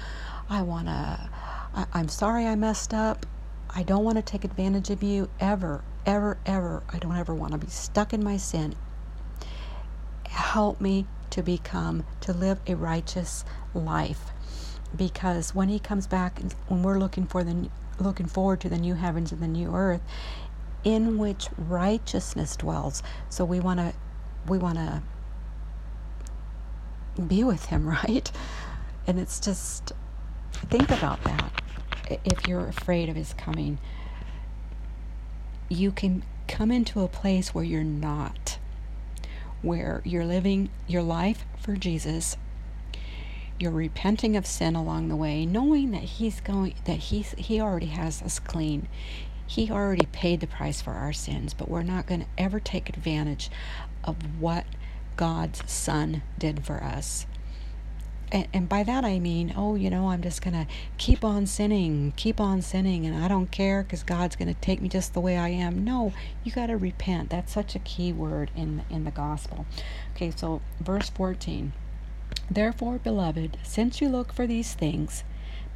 I 0.48 0.62
want 0.62 0.86
to, 0.86 1.30
I'm 1.92 2.08
sorry 2.08 2.46
I 2.46 2.54
messed 2.54 2.92
up. 2.94 3.26
I 3.70 3.82
don't 3.82 4.04
want 4.04 4.16
to 4.16 4.22
take 4.22 4.44
advantage 4.44 4.90
of 4.90 5.02
you 5.02 5.28
ever, 5.40 5.82
ever, 6.06 6.38
ever. 6.46 6.82
I 6.90 6.98
don't 6.98 7.16
ever 7.16 7.34
want 7.34 7.52
to 7.52 7.58
be 7.58 7.68
stuck 7.68 8.12
in 8.12 8.24
my 8.24 8.38
sin. 8.38 8.74
Help 10.26 10.80
me 10.80 11.06
to 11.30 11.42
become, 11.42 12.04
to 12.22 12.32
live 12.32 12.60
a 12.66 12.74
righteous 12.74 13.44
life 13.74 14.32
because 14.96 15.54
when 15.54 15.68
he 15.68 15.78
comes 15.78 16.06
back 16.06 16.40
when 16.68 16.82
we're 16.82 16.98
looking 16.98 17.26
for 17.26 17.44
the 17.44 17.68
looking 18.00 18.26
forward 18.26 18.60
to 18.60 18.68
the 18.68 18.78
new 18.78 18.94
heavens 18.94 19.32
and 19.32 19.42
the 19.42 19.48
new 19.48 19.74
earth 19.74 20.00
in 20.84 21.18
which 21.18 21.48
righteousness 21.56 22.56
dwells. 22.56 23.02
So 23.28 23.44
we 23.44 23.60
want 23.60 23.80
to 23.80 23.94
we 24.46 24.58
want 24.58 24.78
to 24.78 25.02
be 27.22 27.44
with 27.44 27.66
him 27.66 27.86
right? 27.88 28.30
And 29.06 29.18
it's 29.18 29.40
just 29.40 29.92
think 30.52 30.90
about 30.90 31.22
that. 31.24 31.52
If 32.24 32.46
you're 32.46 32.66
afraid 32.66 33.08
of 33.08 33.16
his 33.16 33.34
coming 33.34 33.78
you 35.68 35.92
can 35.92 36.22
come 36.46 36.70
into 36.70 37.02
a 37.02 37.08
place 37.08 37.54
where 37.54 37.64
you're 37.64 37.84
not 37.84 38.58
where 39.60 40.00
you're 40.04 40.24
living 40.24 40.70
your 40.86 41.02
life 41.02 41.44
for 41.60 41.76
Jesus 41.76 42.36
you're 43.60 43.72
repenting 43.72 44.36
of 44.36 44.46
sin 44.46 44.76
along 44.76 45.08
the 45.08 45.16
way, 45.16 45.46
knowing 45.46 45.90
that 45.92 46.02
He's 46.04 46.40
going 46.40 46.74
that 46.84 46.98
He's 46.98 47.32
He 47.38 47.60
already 47.60 47.86
has 47.86 48.22
us 48.22 48.38
clean. 48.38 48.88
He 49.46 49.70
already 49.70 50.06
paid 50.06 50.40
the 50.40 50.46
price 50.46 50.80
for 50.82 50.92
our 50.92 51.12
sins, 51.12 51.54
but 51.54 51.68
we're 51.70 51.82
not 51.82 52.06
going 52.06 52.20
to 52.22 52.26
ever 52.38 52.60
take 52.60 52.88
advantage 52.90 53.50
of 54.04 54.16
what 54.40 54.66
God's 55.16 55.62
Son 55.70 56.22
did 56.38 56.64
for 56.66 56.82
us. 56.84 57.26
and, 58.32 58.46
and 58.52 58.68
by 58.68 58.82
that 58.82 59.04
I 59.04 59.18
mean, 59.18 59.54
oh, 59.56 59.74
you 59.74 59.90
know, 59.90 60.08
I'm 60.10 60.22
just 60.22 60.42
going 60.42 60.54
to 60.54 60.66
keep 60.98 61.24
on 61.24 61.46
sinning, 61.46 62.12
keep 62.16 62.40
on 62.40 62.62
sinning, 62.62 63.06
and 63.06 63.16
I 63.16 63.28
don't 63.28 63.50
care 63.50 63.82
because 63.82 64.02
God's 64.02 64.36
going 64.36 64.52
to 64.54 64.60
take 64.60 64.82
me 64.82 64.88
just 64.88 65.14
the 65.14 65.20
way 65.20 65.38
I 65.38 65.48
am. 65.48 65.84
No, 65.84 66.12
you 66.44 66.52
got 66.52 66.66
to 66.66 66.76
repent. 66.76 67.30
That's 67.30 67.52
such 67.52 67.74
a 67.74 67.78
key 67.80 68.12
word 68.12 68.50
in, 68.56 68.84
in 68.90 69.04
the 69.04 69.10
gospel. 69.10 69.66
Okay, 70.14 70.30
so 70.34 70.60
verse 70.80 71.08
14. 71.10 71.72
Therefore, 72.50 72.98
beloved, 72.98 73.58
since 73.62 74.00
you 74.00 74.08
look 74.08 74.32
for 74.32 74.46
these 74.46 74.74
things, 74.74 75.22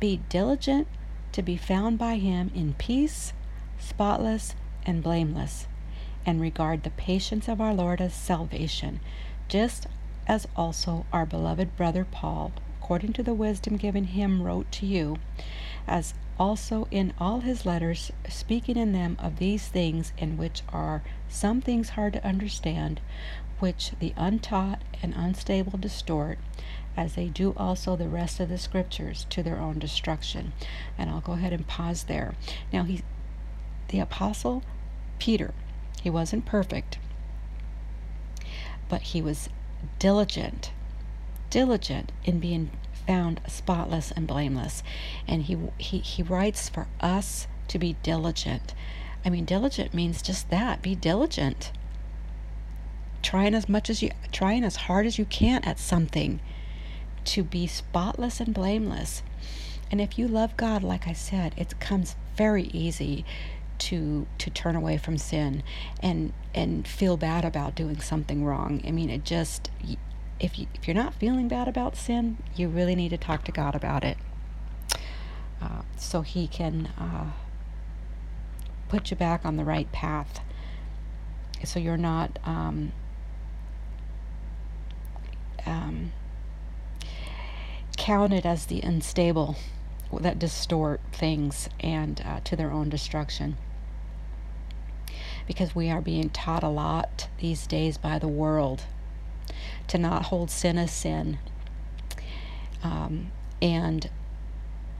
be 0.00 0.20
diligent 0.28 0.88
to 1.32 1.42
be 1.42 1.56
found 1.56 1.98
by 1.98 2.16
him 2.16 2.50
in 2.54 2.74
peace, 2.74 3.32
spotless, 3.78 4.54
and 4.84 5.02
blameless, 5.02 5.66
and 6.24 6.40
regard 6.40 6.82
the 6.82 6.90
patience 6.90 7.48
of 7.48 7.60
our 7.60 7.74
Lord 7.74 8.00
as 8.00 8.14
salvation, 8.14 9.00
just 9.48 9.86
as 10.26 10.46
also 10.56 11.04
our 11.12 11.26
beloved 11.26 11.76
brother 11.76 12.06
Paul, 12.10 12.52
according 12.80 13.12
to 13.14 13.22
the 13.22 13.34
wisdom 13.34 13.76
given 13.76 14.04
him, 14.04 14.42
wrote 14.42 14.70
to 14.72 14.86
you, 14.86 15.16
as 15.86 16.14
also 16.38 16.88
in 16.90 17.12
all 17.18 17.40
his 17.40 17.66
letters, 17.66 18.10
speaking 18.28 18.76
in 18.76 18.92
them 18.92 19.16
of 19.18 19.38
these 19.38 19.68
things, 19.68 20.12
in 20.16 20.36
which 20.36 20.62
are 20.70 21.02
some 21.28 21.60
things 21.60 21.90
hard 21.90 22.14
to 22.14 22.26
understand, 22.26 23.00
which 23.62 23.92
the 24.00 24.12
untaught 24.16 24.82
and 25.04 25.14
unstable 25.14 25.78
distort, 25.78 26.36
as 26.96 27.14
they 27.14 27.28
do 27.28 27.54
also 27.56 27.94
the 27.94 28.08
rest 28.08 28.40
of 28.40 28.48
the 28.48 28.58
scriptures 28.58 29.24
to 29.30 29.40
their 29.40 29.60
own 29.60 29.78
destruction. 29.78 30.52
And 30.98 31.08
I'll 31.08 31.20
go 31.20 31.34
ahead 31.34 31.52
and 31.52 31.64
pause 31.64 32.02
there. 32.04 32.34
Now 32.72 32.82
he 32.82 33.02
the 33.86 34.00
apostle 34.00 34.64
Peter, 35.20 35.54
he 36.02 36.10
wasn't 36.10 36.44
perfect, 36.44 36.98
but 38.88 39.02
he 39.02 39.22
was 39.22 39.48
diligent, 40.00 40.72
diligent 41.48 42.10
in 42.24 42.40
being 42.40 42.70
found 43.06 43.40
spotless 43.46 44.10
and 44.10 44.26
blameless. 44.26 44.82
And 45.28 45.42
he, 45.44 45.56
he, 45.78 45.98
he 45.98 46.24
writes 46.24 46.68
for 46.68 46.88
us 47.00 47.46
to 47.68 47.78
be 47.78 47.94
diligent. 48.02 48.74
I 49.24 49.30
mean, 49.30 49.44
diligent 49.44 49.94
means 49.94 50.20
just 50.20 50.50
that 50.50 50.82
be 50.82 50.96
diligent. 50.96 51.70
Trying 53.22 53.54
as 53.54 53.68
much 53.68 53.88
as 53.88 54.02
you, 54.02 54.10
trying 54.32 54.64
as 54.64 54.76
hard 54.76 55.06
as 55.06 55.18
you 55.18 55.24
can 55.24 55.62
at 55.64 55.78
something 55.78 56.40
to 57.24 57.42
be 57.42 57.66
spotless 57.66 58.40
and 58.40 58.52
blameless. 58.52 59.22
And 59.90 60.00
if 60.00 60.18
you 60.18 60.26
love 60.26 60.56
God, 60.56 60.82
like 60.82 61.06
I 61.06 61.12
said, 61.12 61.54
it 61.56 61.78
comes 61.78 62.16
very 62.36 62.64
easy 62.64 63.24
to 63.78 64.26
to 64.38 64.50
turn 64.50 64.76
away 64.76 64.96
from 64.96 65.18
sin 65.18 65.62
and 66.00 66.32
and 66.54 66.86
feel 66.86 67.16
bad 67.16 67.44
about 67.44 67.74
doing 67.74 68.00
something 68.00 68.44
wrong. 68.44 68.80
I 68.86 68.90
mean, 68.90 69.10
it 69.10 69.24
just 69.24 69.70
if 70.40 70.58
you 70.58 70.66
if 70.74 70.86
you're 70.86 70.94
not 70.94 71.14
feeling 71.14 71.48
bad 71.48 71.68
about 71.68 71.96
sin, 71.96 72.38
you 72.54 72.68
really 72.68 72.94
need 72.94 73.10
to 73.10 73.16
talk 73.18 73.44
to 73.44 73.52
God 73.52 73.74
about 73.74 74.04
it, 74.04 74.18
uh, 75.60 75.82
so 75.96 76.22
He 76.22 76.46
can 76.46 76.86
uh, 76.98 77.32
put 78.88 79.10
you 79.10 79.16
back 79.16 79.44
on 79.44 79.56
the 79.56 79.64
right 79.64 79.90
path. 79.92 80.40
So 81.64 81.78
you're 81.78 81.96
not 81.96 82.38
um, 82.44 82.92
um, 85.66 86.12
counted 87.96 88.44
as 88.44 88.66
the 88.66 88.80
unstable 88.80 89.56
that 90.20 90.38
distort 90.38 91.00
things 91.12 91.68
and 91.80 92.22
uh, 92.24 92.40
to 92.44 92.54
their 92.54 92.70
own 92.70 92.88
destruction 92.90 93.56
because 95.46 95.74
we 95.74 95.90
are 95.90 96.00
being 96.00 96.30
taught 96.30 96.62
a 96.62 96.68
lot 96.68 97.28
these 97.40 97.66
days 97.66 97.98
by 97.98 98.18
the 98.18 98.28
world 98.28 98.84
to 99.88 99.98
not 99.98 100.24
hold 100.26 100.50
sin 100.50 100.78
as 100.78 100.90
sin. 100.90 101.38
Um, 102.82 103.32
and 103.60 104.08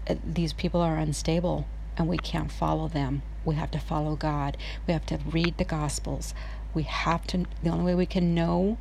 uh, 0.08 0.16
these 0.24 0.52
people 0.52 0.80
are 0.80 0.96
unstable 0.96 1.66
and 1.96 2.08
we 2.08 2.18
can't 2.18 2.50
follow 2.50 2.88
them. 2.88 3.22
We 3.44 3.54
have 3.56 3.70
to 3.72 3.78
follow 3.78 4.16
God. 4.16 4.56
We 4.86 4.92
have 4.92 5.06
to 5.06 5.18
read 5.30 5.58
the 5.58 5.64
Gospels. 5.64 6.34
We 6.74 6.84
have 6.84 7.26
to, 7.28 7.44
the 7.62 7.70
only 7.70 7.84
way 7.84 7.94
we 7.94 8.06
can 8.06 8.34
know 8.34 8.78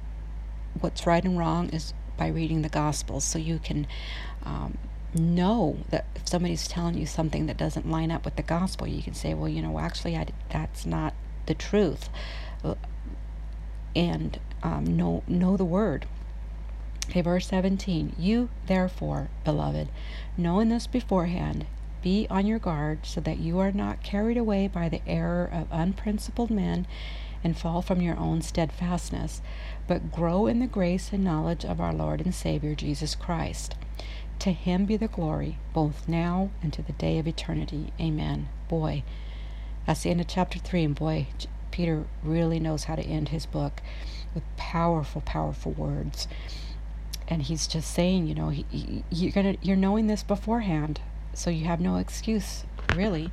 what's 0.79 1.05
right 1.05 1.23
and 1.23 1.37
wrong 1.37 1.69
is 1.69 1.93
by 2.17 2.27
reading 2.27 2.61
the 2.61 2.69
Gospels. 2.69 3.23
So 3.23 3.39
you 3.39 3.59
can 3.59 3.87
um, 4.43 4.77
know 5.13 5.77
that 5.89 6.05
if 6.15 6.27
somebody's 6.27 6.67
telling 6.67 6.97
you 6.97 7.05
something 7.05 7.45
that 7.47 7.57
doesn't 7.57 7.89
line 7.89 8.11
up 8.11 8.25
with 8.25 8.35
the 8.35 8.43
Gospel, 8.43 8.87
you 8.87 9.01
can 9.01 9.13
say, 9.13 9.33
well, 9.33 9.49
you 9.49 9.61
know, 9.61 9.79
actually, 9.79 10.15
I, 10.15 10.27
that's 10.49 10.85
not 10.85 11.13
the 11.45 11.55
truth 11.55 12.09
and 13.95 14.39
um, 14.63 14.85
know, 14.85 15.23
know 15.27 15.57
the 15.57 15.65
word. 15.65 16.05
Okay, 17.09 17.21
verse 17.21 17.47
17. 17.47 18.15
You, 18.17 18.49
therefore, 18.67 19.29
beloved, 19.43 19.89
knowing 20.37 20.69
this 20.69 20.87
beforehand, 20.87 21.65
be 22.01 22.25
on 22.29 22.47
your 22.47 22.59
guard 22.59 23.05
so 23.05 23.21
that 23.21 23.39
you 23.39 23.59
are 23.59 23.71
not 23.71 24.03
carried 24.03 24.37
away 24.37 24.67
by 24.67 24.89
the 24.89 25.01
error 25.05 25.47
of 25.51 25.67
unprincipled 25.71 26.49
men 26.49 26.87
and 27.43 27.57
fall 27.57 27.81
from 27.81 28.01
your 28.01 28.17
own 28.17 28.41
steadfastness, 28.41 29.41
but 29.87 30.11
grow 30.11 30.47
in 30.47 30.59
the 30.59 30.67
grace 30.67 31.11
and 31.11 31.23
knowledge 31.23 31.65
of 31.65 31.79
our 31.79 31.93
Lord 31.93 32.21
and 32.21 32.33
Savior 32.33 32.75
Jesus 32.75 33.15
Christ. 33.15 33.75
To 34.39 34.51
him 34.51 34.85
be 34.85 34.97
the 34.97 35.07
glory, 35.07 35.57
both 35.73 36.07
now 36.07 36.49
and 36.63 36.73
to 36.73 36.81
the 36.81 36.93
day 36.93 37.19
of 37.19 37.27
eternity. 37.27 37.93
Amen. 37.99 38.49
Boy, 38.69 39.03
that's 39.85 40.03
the 40.03 40.09
end 40.09 40.21
of 40.21 40.27
chapter 40.27 40.59
3, 40.59 40.83
and 40.83 40.95
boy, 40.95 41.27
Peter 41.71 42.05
really 42.23 42.59
knows 42.59 42.85
how 42.85 42.95
to 42.95 43.03
end 43.03 43.29
his 43.29 43.45
book 43.45 43.81
with 44.33 44.43
powerful, 44.57 45.21
powerful 45.21 45.71
words. 45.71 46.27
And 47.27 47.43
he's 47.43 47.67
just 47.67 47.93
saying, 47.93 48.27
you 48.27 48.35
know, 48.35 48.49
he, 48.49 48.65
he, 48.69 49.03
you're 49.09 49.31
gonna, 49.31 49.55
you're 49.61 49.77
knowing 49.77 50.07
this 50.07 50.23
beforehand, 50.23 50.99
so 51.33 51.49
you 51.49 51.65
have 51.65 51.79
no 51.79 51.97
excuse, 51.97 52.65
really, 52.95 53.31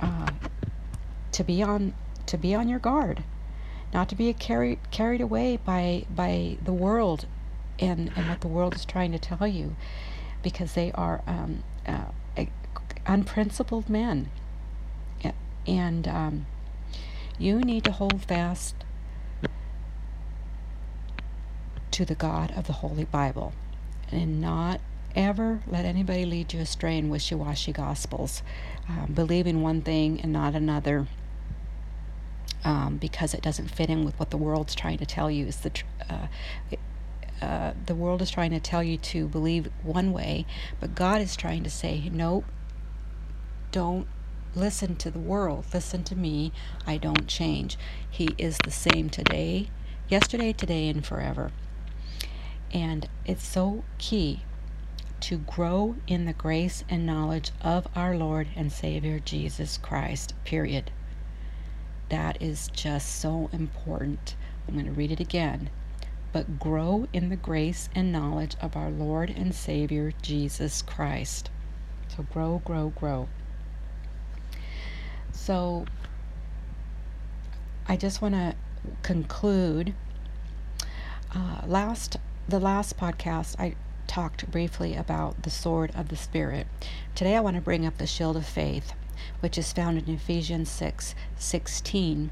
uh, 0.00 0.30
to 1.32 1.44
be 1.44 1.62
on, 1.62 1.94
to 2.30 2.38
be 2.38 2.54
on 2.54 2.68
your 2.68 2.78
guard, 2.78 3.22
not 3.92 4.08
to 4.08 4.14
be 4.16 4.32
carried 4.32 4.78
carried 4.90 5.20
away 5.20 5.58
by 5.58 6.04
by 6.10 6.56
the 6.64 6.72
world, 6.72 7.26
and 7.78 8.10
and 8.16 8.28
what 8.28 8.40
the 8.40 8.48
world 8.48 8.74
is 8.74 8.84
trying 8.84 9.12
to 9.12 9.18
tell 9.18 9.46
you, 9.46 9.76
because 10.42 10.72
they 10.74 10.90
are 10.92 11.22
um, 11.26 11.62
uh, 11.86 12.06
unprincipled 13.06 13.88
men 13.88 14.30
and 15.66 16.08
um, 16.08 16.46
you 17.38 17.58
need 17.60 17.84
to 17.84 17.92
hold 17.92 18.22
fast 18.22 18.74
to 21.90 22.04
the 22.04 22.14
God 22.14 22.52
of 22.56 22.66
the 22.66 22.74
Holy 22.74 23.04
Bible 23.04 23.52
and 24.10 24.40
not 24.40 24.80
ever 25.14 25.60
let 25.66 25.84
anybody 25.84 26.24
lead 26.24 26.52
you 26.52 26.60
astray 26.60 26.96
in 26.96 27.08
wishy 27.08 27.34
washy 27.34 27.72
gospels, 27.72 28.42
um, 28.88 29.12
believing 29.12 29.62
one 29.62 29.82
thing 29.82 30.20
and 30.20 30.32
not 30.32 30.54
another. 30.54 31.06
Um, 32.62 32.98
because 32.98 33.32
it 33.32 33.40
doesn't 33.40 33.68
fit 33.68 33.88
in 33.88 34.04
with 34.04 34.18
what 34.18 34.28
the 34.28 34.36
world's 34.36 34.74
trying 34.74 34.98
to 34.98 35.06
tell 35.06 35.30
you 35.30 35.46
is 35.46 35.56
the 35.60 35.70
tr- 35.70 35.86
uh, 36.10 36.26
uh, 37.40 37.72
the 37.86 37.94
world 37.94 38.20
is 38.20 38.30
trying 38.30 38.50
to 38.50 38.60
tell 38.60 38.82
you 38.82 38.98
to 38.98 39.26
believe 39.26 39.70
one 39.82 40.12
way, 40.12 40.44
but 40.78 40.94
God 40.94 41.22
is 41.22 41.36
trying 41.36 41.64
to 41.64 41.70
say, 41.70 42.10
nope, 42.12 42.44
don't 43.72 44.06
listen 44.54 44.96
to 44.96 45.10
the 45.10 45.18
world, 45.18 45.64
listen 45.72 46.04
to 46.04 46.16
me. 46.16 46.52
I 46.86 46.96
don't 46.98 47.26
change. 47.26 47.78
He 48.10 48.30
is 48.36 48.58
the 48.64 48.70
same 48.70 49.08
today, 49.08 49.68
yesterday, 50.08 50.52
today, 50.52 50.88
and 50.88 51.04
forever. 51.06 51.52
And 52.72 53.08
it's 53.24 53.46
so 53.46 53.84
key 53.98 54.40
to 55.20 55.38
grow 55.38 55.96
in 56.06 56.24
the 56.24 56.32
grace 56.32 56.84
and 56.88 57.06
knowledge 57.06 57.52
of 57.62 57.86
our 57.94 58.16
Lord 58.16 58.48
and 58.56 58.72
Savior 58.72 59.18
Jesus 59.18 59.78
Christ, 59.78 60.34
period. 60.44 60.90
That 62.10 62.40
is 62.42 62.68
just 62.68 63.20
so 63.20 63.48
important. 63.52 64.36
I'm 64.68 64.74
going 64.74 64.86
to 64.86 64.92
read 64.92 65.10
it 65.10 65.20
again. 65.20 65.70
But 66.32 66.60
grow 66.60 67.08
in 67.12 67.28
the 67.28 67.36
grace 67.36 67.88
and 67.94 68.12
knowledge 68.12 68.54
of 68.60 68.76
our 68.76 68.90
Lord 68.90 69.30
and 69.30 69.54
Savior 69.54 70.12
Jesus 70.22 70.82
Christ. 70.82 71.50
So 72.14 72.24
grow, 72.32 72.62
grow, 72.64 72.90
grow. 72.90 73.28
So 75.32 75.86
I 77.86 77.96
just 77.96 78.22
want 78.22 78.34
to 78.34 78.54
conclude. 79.02 79.94
Uh, 81.34 81.62
last 81.66 82.16
the 82.48 82.60
last 82.60 82.96
podcast, 82.96 83.54
I 83.58 83.76
talked 84.06 84.50
briefly 84.50 84.96
about 84.96 85.44
the 85.44 85.50
sword 85.50 85.92
of 85.94 86.08
the 86.08 86.16
spirit. 86.16 86.66
Today, 87.14 87.36
I 87.36 87.40
want 87.40 87.54
to 87.54 87.62
bring 87.62 87.86
up 87.86 87.98
the 87.98 88.06
shield 88.06 88.36
of 88.36 88.44
faith, 88.44 88.92
which 89.40 89.58
is 89.58 89.72
found 89.72 89.98
in 89.98 90.14
Ephesians 90.14 90.70
six 90.70 91.14
sixteen, 91.36 92.30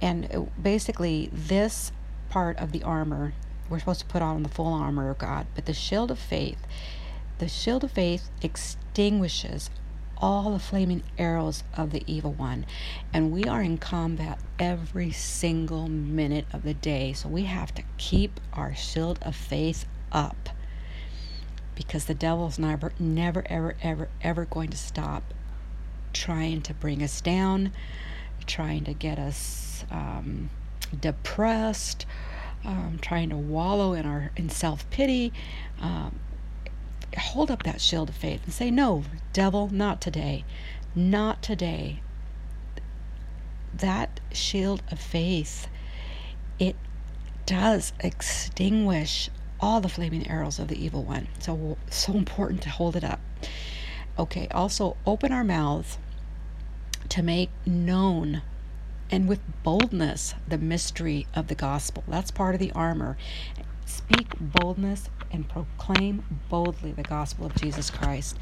and 0.00 0.50
basically 0.60 1.30
this 1.32 1.92
part 2.28 2.56
of 2.58 2.72
the 2.72 2.82
armor 2.82 3.32
we're 3.68 3.78
supposed 3.78 4.00
to 4.00 4.06
put 4.06 4.20
on 4.22 4.42
the 4.42 4.48
full 4.48 4.74
armor 4.74 5.10
of 5.10 5.18
God, 5.18 5.46
but 5.54 5.66
the 5.66 5.72
shield 5.72 6.10
of 6.10 6.18
faith. 6.18 6.58
The 7.38 7.48
shield 7.48 7.84
of 7.84 7.92
faith 7.92 8.28
extinguishes 8.42 9.70
all 10.18 10.52
the 10.52 10.58
flaming 10.58 11.02
arrows 11.16 11.62
of 11.76 11.92
the 11.92 12.02
evil 12.06 12.32
one. 12.32 12.66
And 13.12 13.30
we 13.32 13.44
are 13.44 13.62
in 13.62 13.78
combat 13.78 14.38
every 14.58 15.12
single 15.12 15.88
minute 15.88 16.46
of 16.52 16.62
the 16.64 16.74
day. 16.74 17.12
So 17.12 17.28
we 17.28 17.44
have 17.44 17.72
to 17.76 17.82
keep 17.96 18.40
our 18.52 18.74
shield 18.74 19.18
of 19.22 19.36
faith 19.36 19.86
up. 20.12 20.50
because 21.80 22.04
the 22.04 22.14
devil's 22.14 22.58
never, 22.58 22.92
never, 22.98 23.42
ever, 23.46 23.74
ever, 23.80 24.10
ever 24.20 24.44
going 24.44 24.68
to 24.68 24.76
stop 24.76 25.32
trying 26.12 26.62
to 26.62 26.74
bring 26.74 27.02
us 27.02 27.20
down, 27.20 27.72
trying 28.46 28.84
to 28.84 28.92
get 28.92 29.18
us 29.18 29.84
um, 29.90 30.50
depressed, 30.98 32.06
um, 32.64 32.98
trying 33.00 33.30
to 33.30 33.36
wallow 33.36 33.92
in 33.92 34.06
our 34.06 34.30
in 34.36 34.48
self 34.48 34.88
pity. 34.90 35.32
Um, 35.80 36.18
hold 37.18 37.50
up 37.50 37.62
that 37.64 37.80
shield 37.80 38.08
of 38.08 38.14
faith 38.16 38.42
and 38.44 38.52
say, 38.52 38.70
"No, 38.70 39.04
devil, 39.32 39.68
not 39.72 40.00
today, 40.00 40.44
not 40.94 41.42
today." 41.42 42.00
That 43.74 44.20
shield 44.32 44.82
of 44.90 44.98
faith, 44.98 45.68
it 46.58 46.76
does 47.46 47.92
extinguish 48.00 49.30
all 49.60 49.80
the 49.80 49.88
flaming 49.88 50.26
arrows 50.28 50.58
of 50.58 50.68
the 50.68 50.82
evil 50.82 51.02
one. 51.02 51.28
So 51.38 51.76
so 51.90 52.12
important 52.14 52.62
to 52.62 52.70
hold 52.70 52.96
it 52.96 53.04
up. 53.04 53.20
Okay, 54.20 54.48
also 54.50 54.98
open 55.06 55.32
our 55.32 55.42
mouths 55.42 55.96
to 57.08 57.22
make 57.22 57.48
known 57.64 58.42
and 59.10 59.26
with 59.26 59.40
boldness 59.62 60.34
the 60.46 60.58
mystery 60.58 61.26
of 61.34 61.48
the 61.48 61.54
gospel. 61.54 62.04
That's 62.06 62.30
part 62.30 62.54
of 62.54 62.60
the 62.60 62.70
armor. 62.72 63.16
Speak 63.86 64.34
boldness 64.38 65.08
and 65.32 65.48
proclaim 65.48 66.22
boldly 66.50 66.92
the 66.92 67.02
gospel 67.02 67.46
of 67.46 67.54
Jesus 67.54 67.88
Christ. 67.88 68.36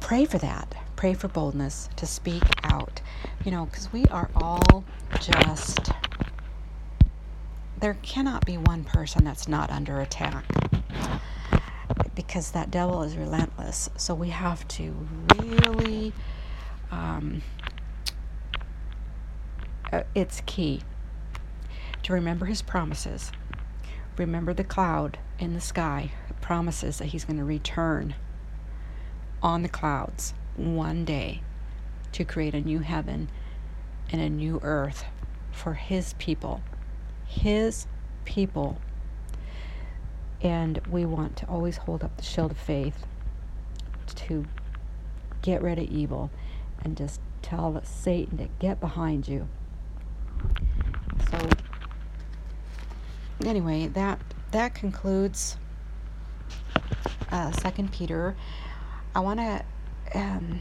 Pray 0.00 0.24
for 0.24 0.38
that. 0.38 0.74
Pray 0.96 1.12
for 1.12 1.28
boldness 1.28 1.90
to 1.96 2.06
speak 2.06 2.42
out. 2.62 3.02
You 3.44 3.50
know, 3.50 3.66
because 3.66 3.92
we 3.92 4.06
are 4.06 4.30
all 4.34 4.82
just, 5.20 5.90
there 7.78 7.98
cannot 8.00 8.46
be 8.46 8.56
one 8.56 8.84
person 8.84 9.24
that's 9.24 9.46
not 9.46 9.68
under 9.68 10.00
attack 10.00 10.46
because 12.16 12.50
that 12.50 12.72
devil 12.72 13.04
is 13.04 13.16
relentless. 13.16 13.88
So 13.96 14.14
we 14.14 14.30
have 14.30 14.66
to 14.68 15.06
really, 15.36 16.12
um, 16.90 17.42
uh, 19.92 20.02
it's 20.14 20.42
key 20.46 20.82
to 22.02 22.12
remember 22.12 22.46
his 22.46 22.62
promises. 22.62 23.30
Remember 24.16 24.52
the 24.52 24.64
cloud 24.64 25.18
in 25.38 25.54
the 25.54 25.60
sky 25.60 26.10
promises 26.40 26.98
that 26.98 27.06
he's 27.06 27.24
going 27.24 27.38
to 27.38 27.44
return 27.44 28.14
on 29.42 29.62
the 29.62 29.68
clouds 29.68 30.32
one 30.56 31.04
day 31.04 31.42
to 32.12 32.24
create 32.24 32.54
a 32.54 32.60
new 32.60 32.78
heaven 32.78 33.28
and 34.10 34.22
a 34.22 34.30
new 34.30 34.58
earth 34.62 35.04
for 35.52 35.74
his 35.74 36.14
people. 36.14 36.62
His 37.26 37.86
people 38.24 38.78
and 40.46 40.80
we 40.92 41.04
want 41.04 41.36
to 41.36 41.44
always 41.46 41.76
hold 41.76 42.04
up 42.04 42.16
the 42.16 42.22
shield 42.22 42.52
of 42.52 42.56
faith 42.56 43.04
to 44.14 44.44
get 45.42 45.60
rid 45.60 45.76
of 45.76 45.86
evil 45.86 46.30
and 46.84 46.96
just 46.96 47.20
tell 47.42 47.82
Satan 47.82 48.38
to 48.38 48.48
get 48.60 48.78
behind 48.78 49.26
you. 49.26 49.48
So 51.32 51.48
anyway, 53.44 53.88
that 53.88 54.20
that 54.52 54.72
concludes 54.76 55.56
uh, 57.32 57.50
Second 57.50 57.90
Peter. 57.90 58.36
I 59.16 59.20
want 59.20 59.40
to 59.40 59.64
um, 60.14 60.60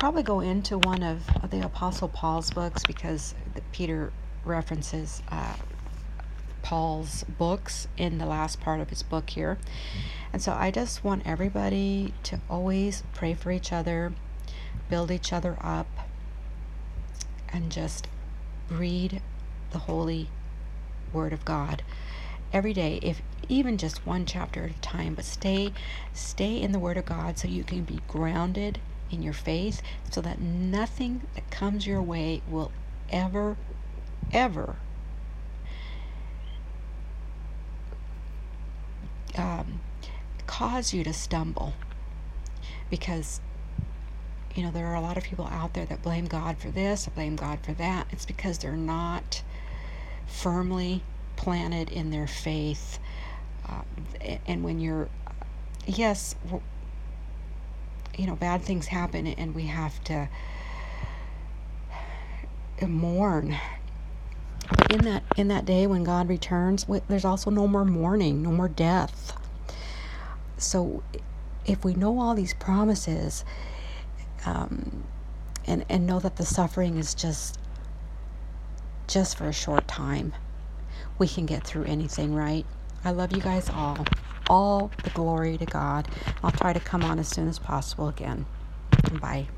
probably 0.00 0.24
go 0.24 0.40
into 0.40 0.78
one 0.78 1.04
of, 1.04 1.22
the 1.50 1.64
Apostle 1.64 2.08
Paul's 2.08 2.50
books 2.50 2.82
because 2.84 3.36
Peter 3.70 4.12
references 4.44 5.22
uh, 5.30 5.54
Paul's 6.62 7.24
books 7.24 7.88
in 7.96 8.18
the 8.18 8.26
last 8.26 8.60
part 8.60 8.80
of 8.80 8.90
his 8.90 9.02
book 9.02 9.30
here. 9.30 9.58
And 10.32 10.42
so 10.42 10.52
I 10.52 10.70
just 10.70 11.04
want 11.04 11.26
everybody 11.26 12.12
to 12.24 12.40
always 12.50 13.02
pray 13.14 13.34
for 13.34 13.50
each 13.50 13.72
other, 13.72 14.12
build 14.90 15.10
each 15.10 15.32
other 15.32 15.56
up, 15.60 15.86
and 17.52 17.70
just 17.70 18.08
read 18.70 19.22
the 19.70 19.78
holy 19.78 20.28
word 21.12 21.32
of 21.32 21.44
God 21.44 21.82
every 22.52 22.72
day 22.72 22.98
if 23.02 23.20
even 23.48 23.76
just 23.76 24.06
one 24.06 24.24
chapter 24.24 24.64
at 24.64 24.70
a 24.70 24.80
time 24.80 25.14
but 25.14 25.24
stay 25.24 25.72
stay 26.12 26.60
in 26.60 26.72
the 26.72 26.78
word 26.78 26.96
of 26.96 27.04
God 27.04 27.38
so 27.38 27.48
you 27.48 27.62
can 27.62 27.82
be 27.84 28.00
grounded 28.08 28.78
in 29.10 29.22
your 29.22 29.32
faith 29.32 29.82
so 30.10 30.20
that 30.20 30.40
nothing 30.40 31.22
that 31.34 31.50
comes 31.50 31.86
your 31.86 32.02
way 32.02 32.42
will 32.48 32.72
ever 33.10 33.56
ever 34.32 34.76
um, 39.36 39.80
cause 40.46 40.92
you 40.92 41.04
to 41.04 41.12
stumble 41.12 41.74
because 42.90 43.40
you 44.54 44.62
know 44.62 44.70
there 44.70 44.86
are 44.86 44.94
a 44.94 45.00
lot 45.00 45.16
of 45.16 45.24
people 45.24 45.46
out 45.46 45.74
there 45.74 45.86
that 45.86 46.02
blame 46.02 46.26
God 46.26 46.58
for 46.58 46.70
this, 46.70 47.06
blame 47.08 47.36
God 47.36 47.60
for 47.62 47.72
that. 47.72 48.06
It's 48.10 48.26
because 48.26 48.58
they're 48.58 48.72
not 48.72 49.42
firmly 50.26 51.02
planted 51.36 51.90
in 51.90 52.10
their 52.10 52.26
faith. 52.26 52.98
Uh, 53.68 53.82
and 54.46 54.64
when 54.64 54.80
you're, 54.80 55.08
yes, 55.86 56.34
you 58.16 58.26
know, 58.26 58.34
bad 58.34 58.62
things 58.62 58.86
happen 58.86 59.26
and 59.26 59.54
we 59.54 59.66
have 59.66 60.02
to 60.04 60.28
mourn 62.86 63.56
but 64.76 64.90
in 64.90 65.04
that 65.04 65.24
in 65.36 65.48
that 65.48 65.64
day 65.64 65.86
when 65.86 66.04
God 66.04 66.28
returns, 66.28 66.86
there's 67.08 67.24
also 67.24 67.50
no 67.50 67.66
more 67.68 67.84
mourning, 67.84 68.42
no 68.42 68.50
more 68.50 68.68
death. 68.68 69.36
So, 70.56 71.04
if 71.66 71.84
we 71.84 71.94
know 71.94 72.20
all 72.20 72.34
these 72.34 72.54
promises, 72.54 73.44
um, 74.46 75.04
and 75.66 75.84
and 75.88 76.06
know 76.06 76.18
that 76.20 76.36
the 76.36 76.46
suffering 76.46 76.96
is 76.96 77.14
just 77.14 77.58
just 79.06 79.36
for 79.38 79.48
a 79.48 79.52
short 79.52 79.88
time, 79.88 80.34
we 81.18 81.28
can 81.28 81.46
get 81.46 81.64
through 81.64 81.84
anything, 81.84 82.34
right? 82.34 82.66
I 83.04 83.10
love 83.12 83.32
you 83.32 83.40
guys 83.40 83.68
all. 83.70 84.06
All 84.48 84.90
the 85.02 85.10
glory 85.10 85.58
to 85.58 85.66
God. 85.66 86.08
I'll 86.42 86.50
try 86.52 86.72
to 86.72 86.80
come 86.80 87.04
on 87.04 87.18
as 87.18 87.28
soon 87.28 87.48
as 87.48 87.58
possible 87.58 88.08
again. 88.08 88.46
Bye. 89.20 89.48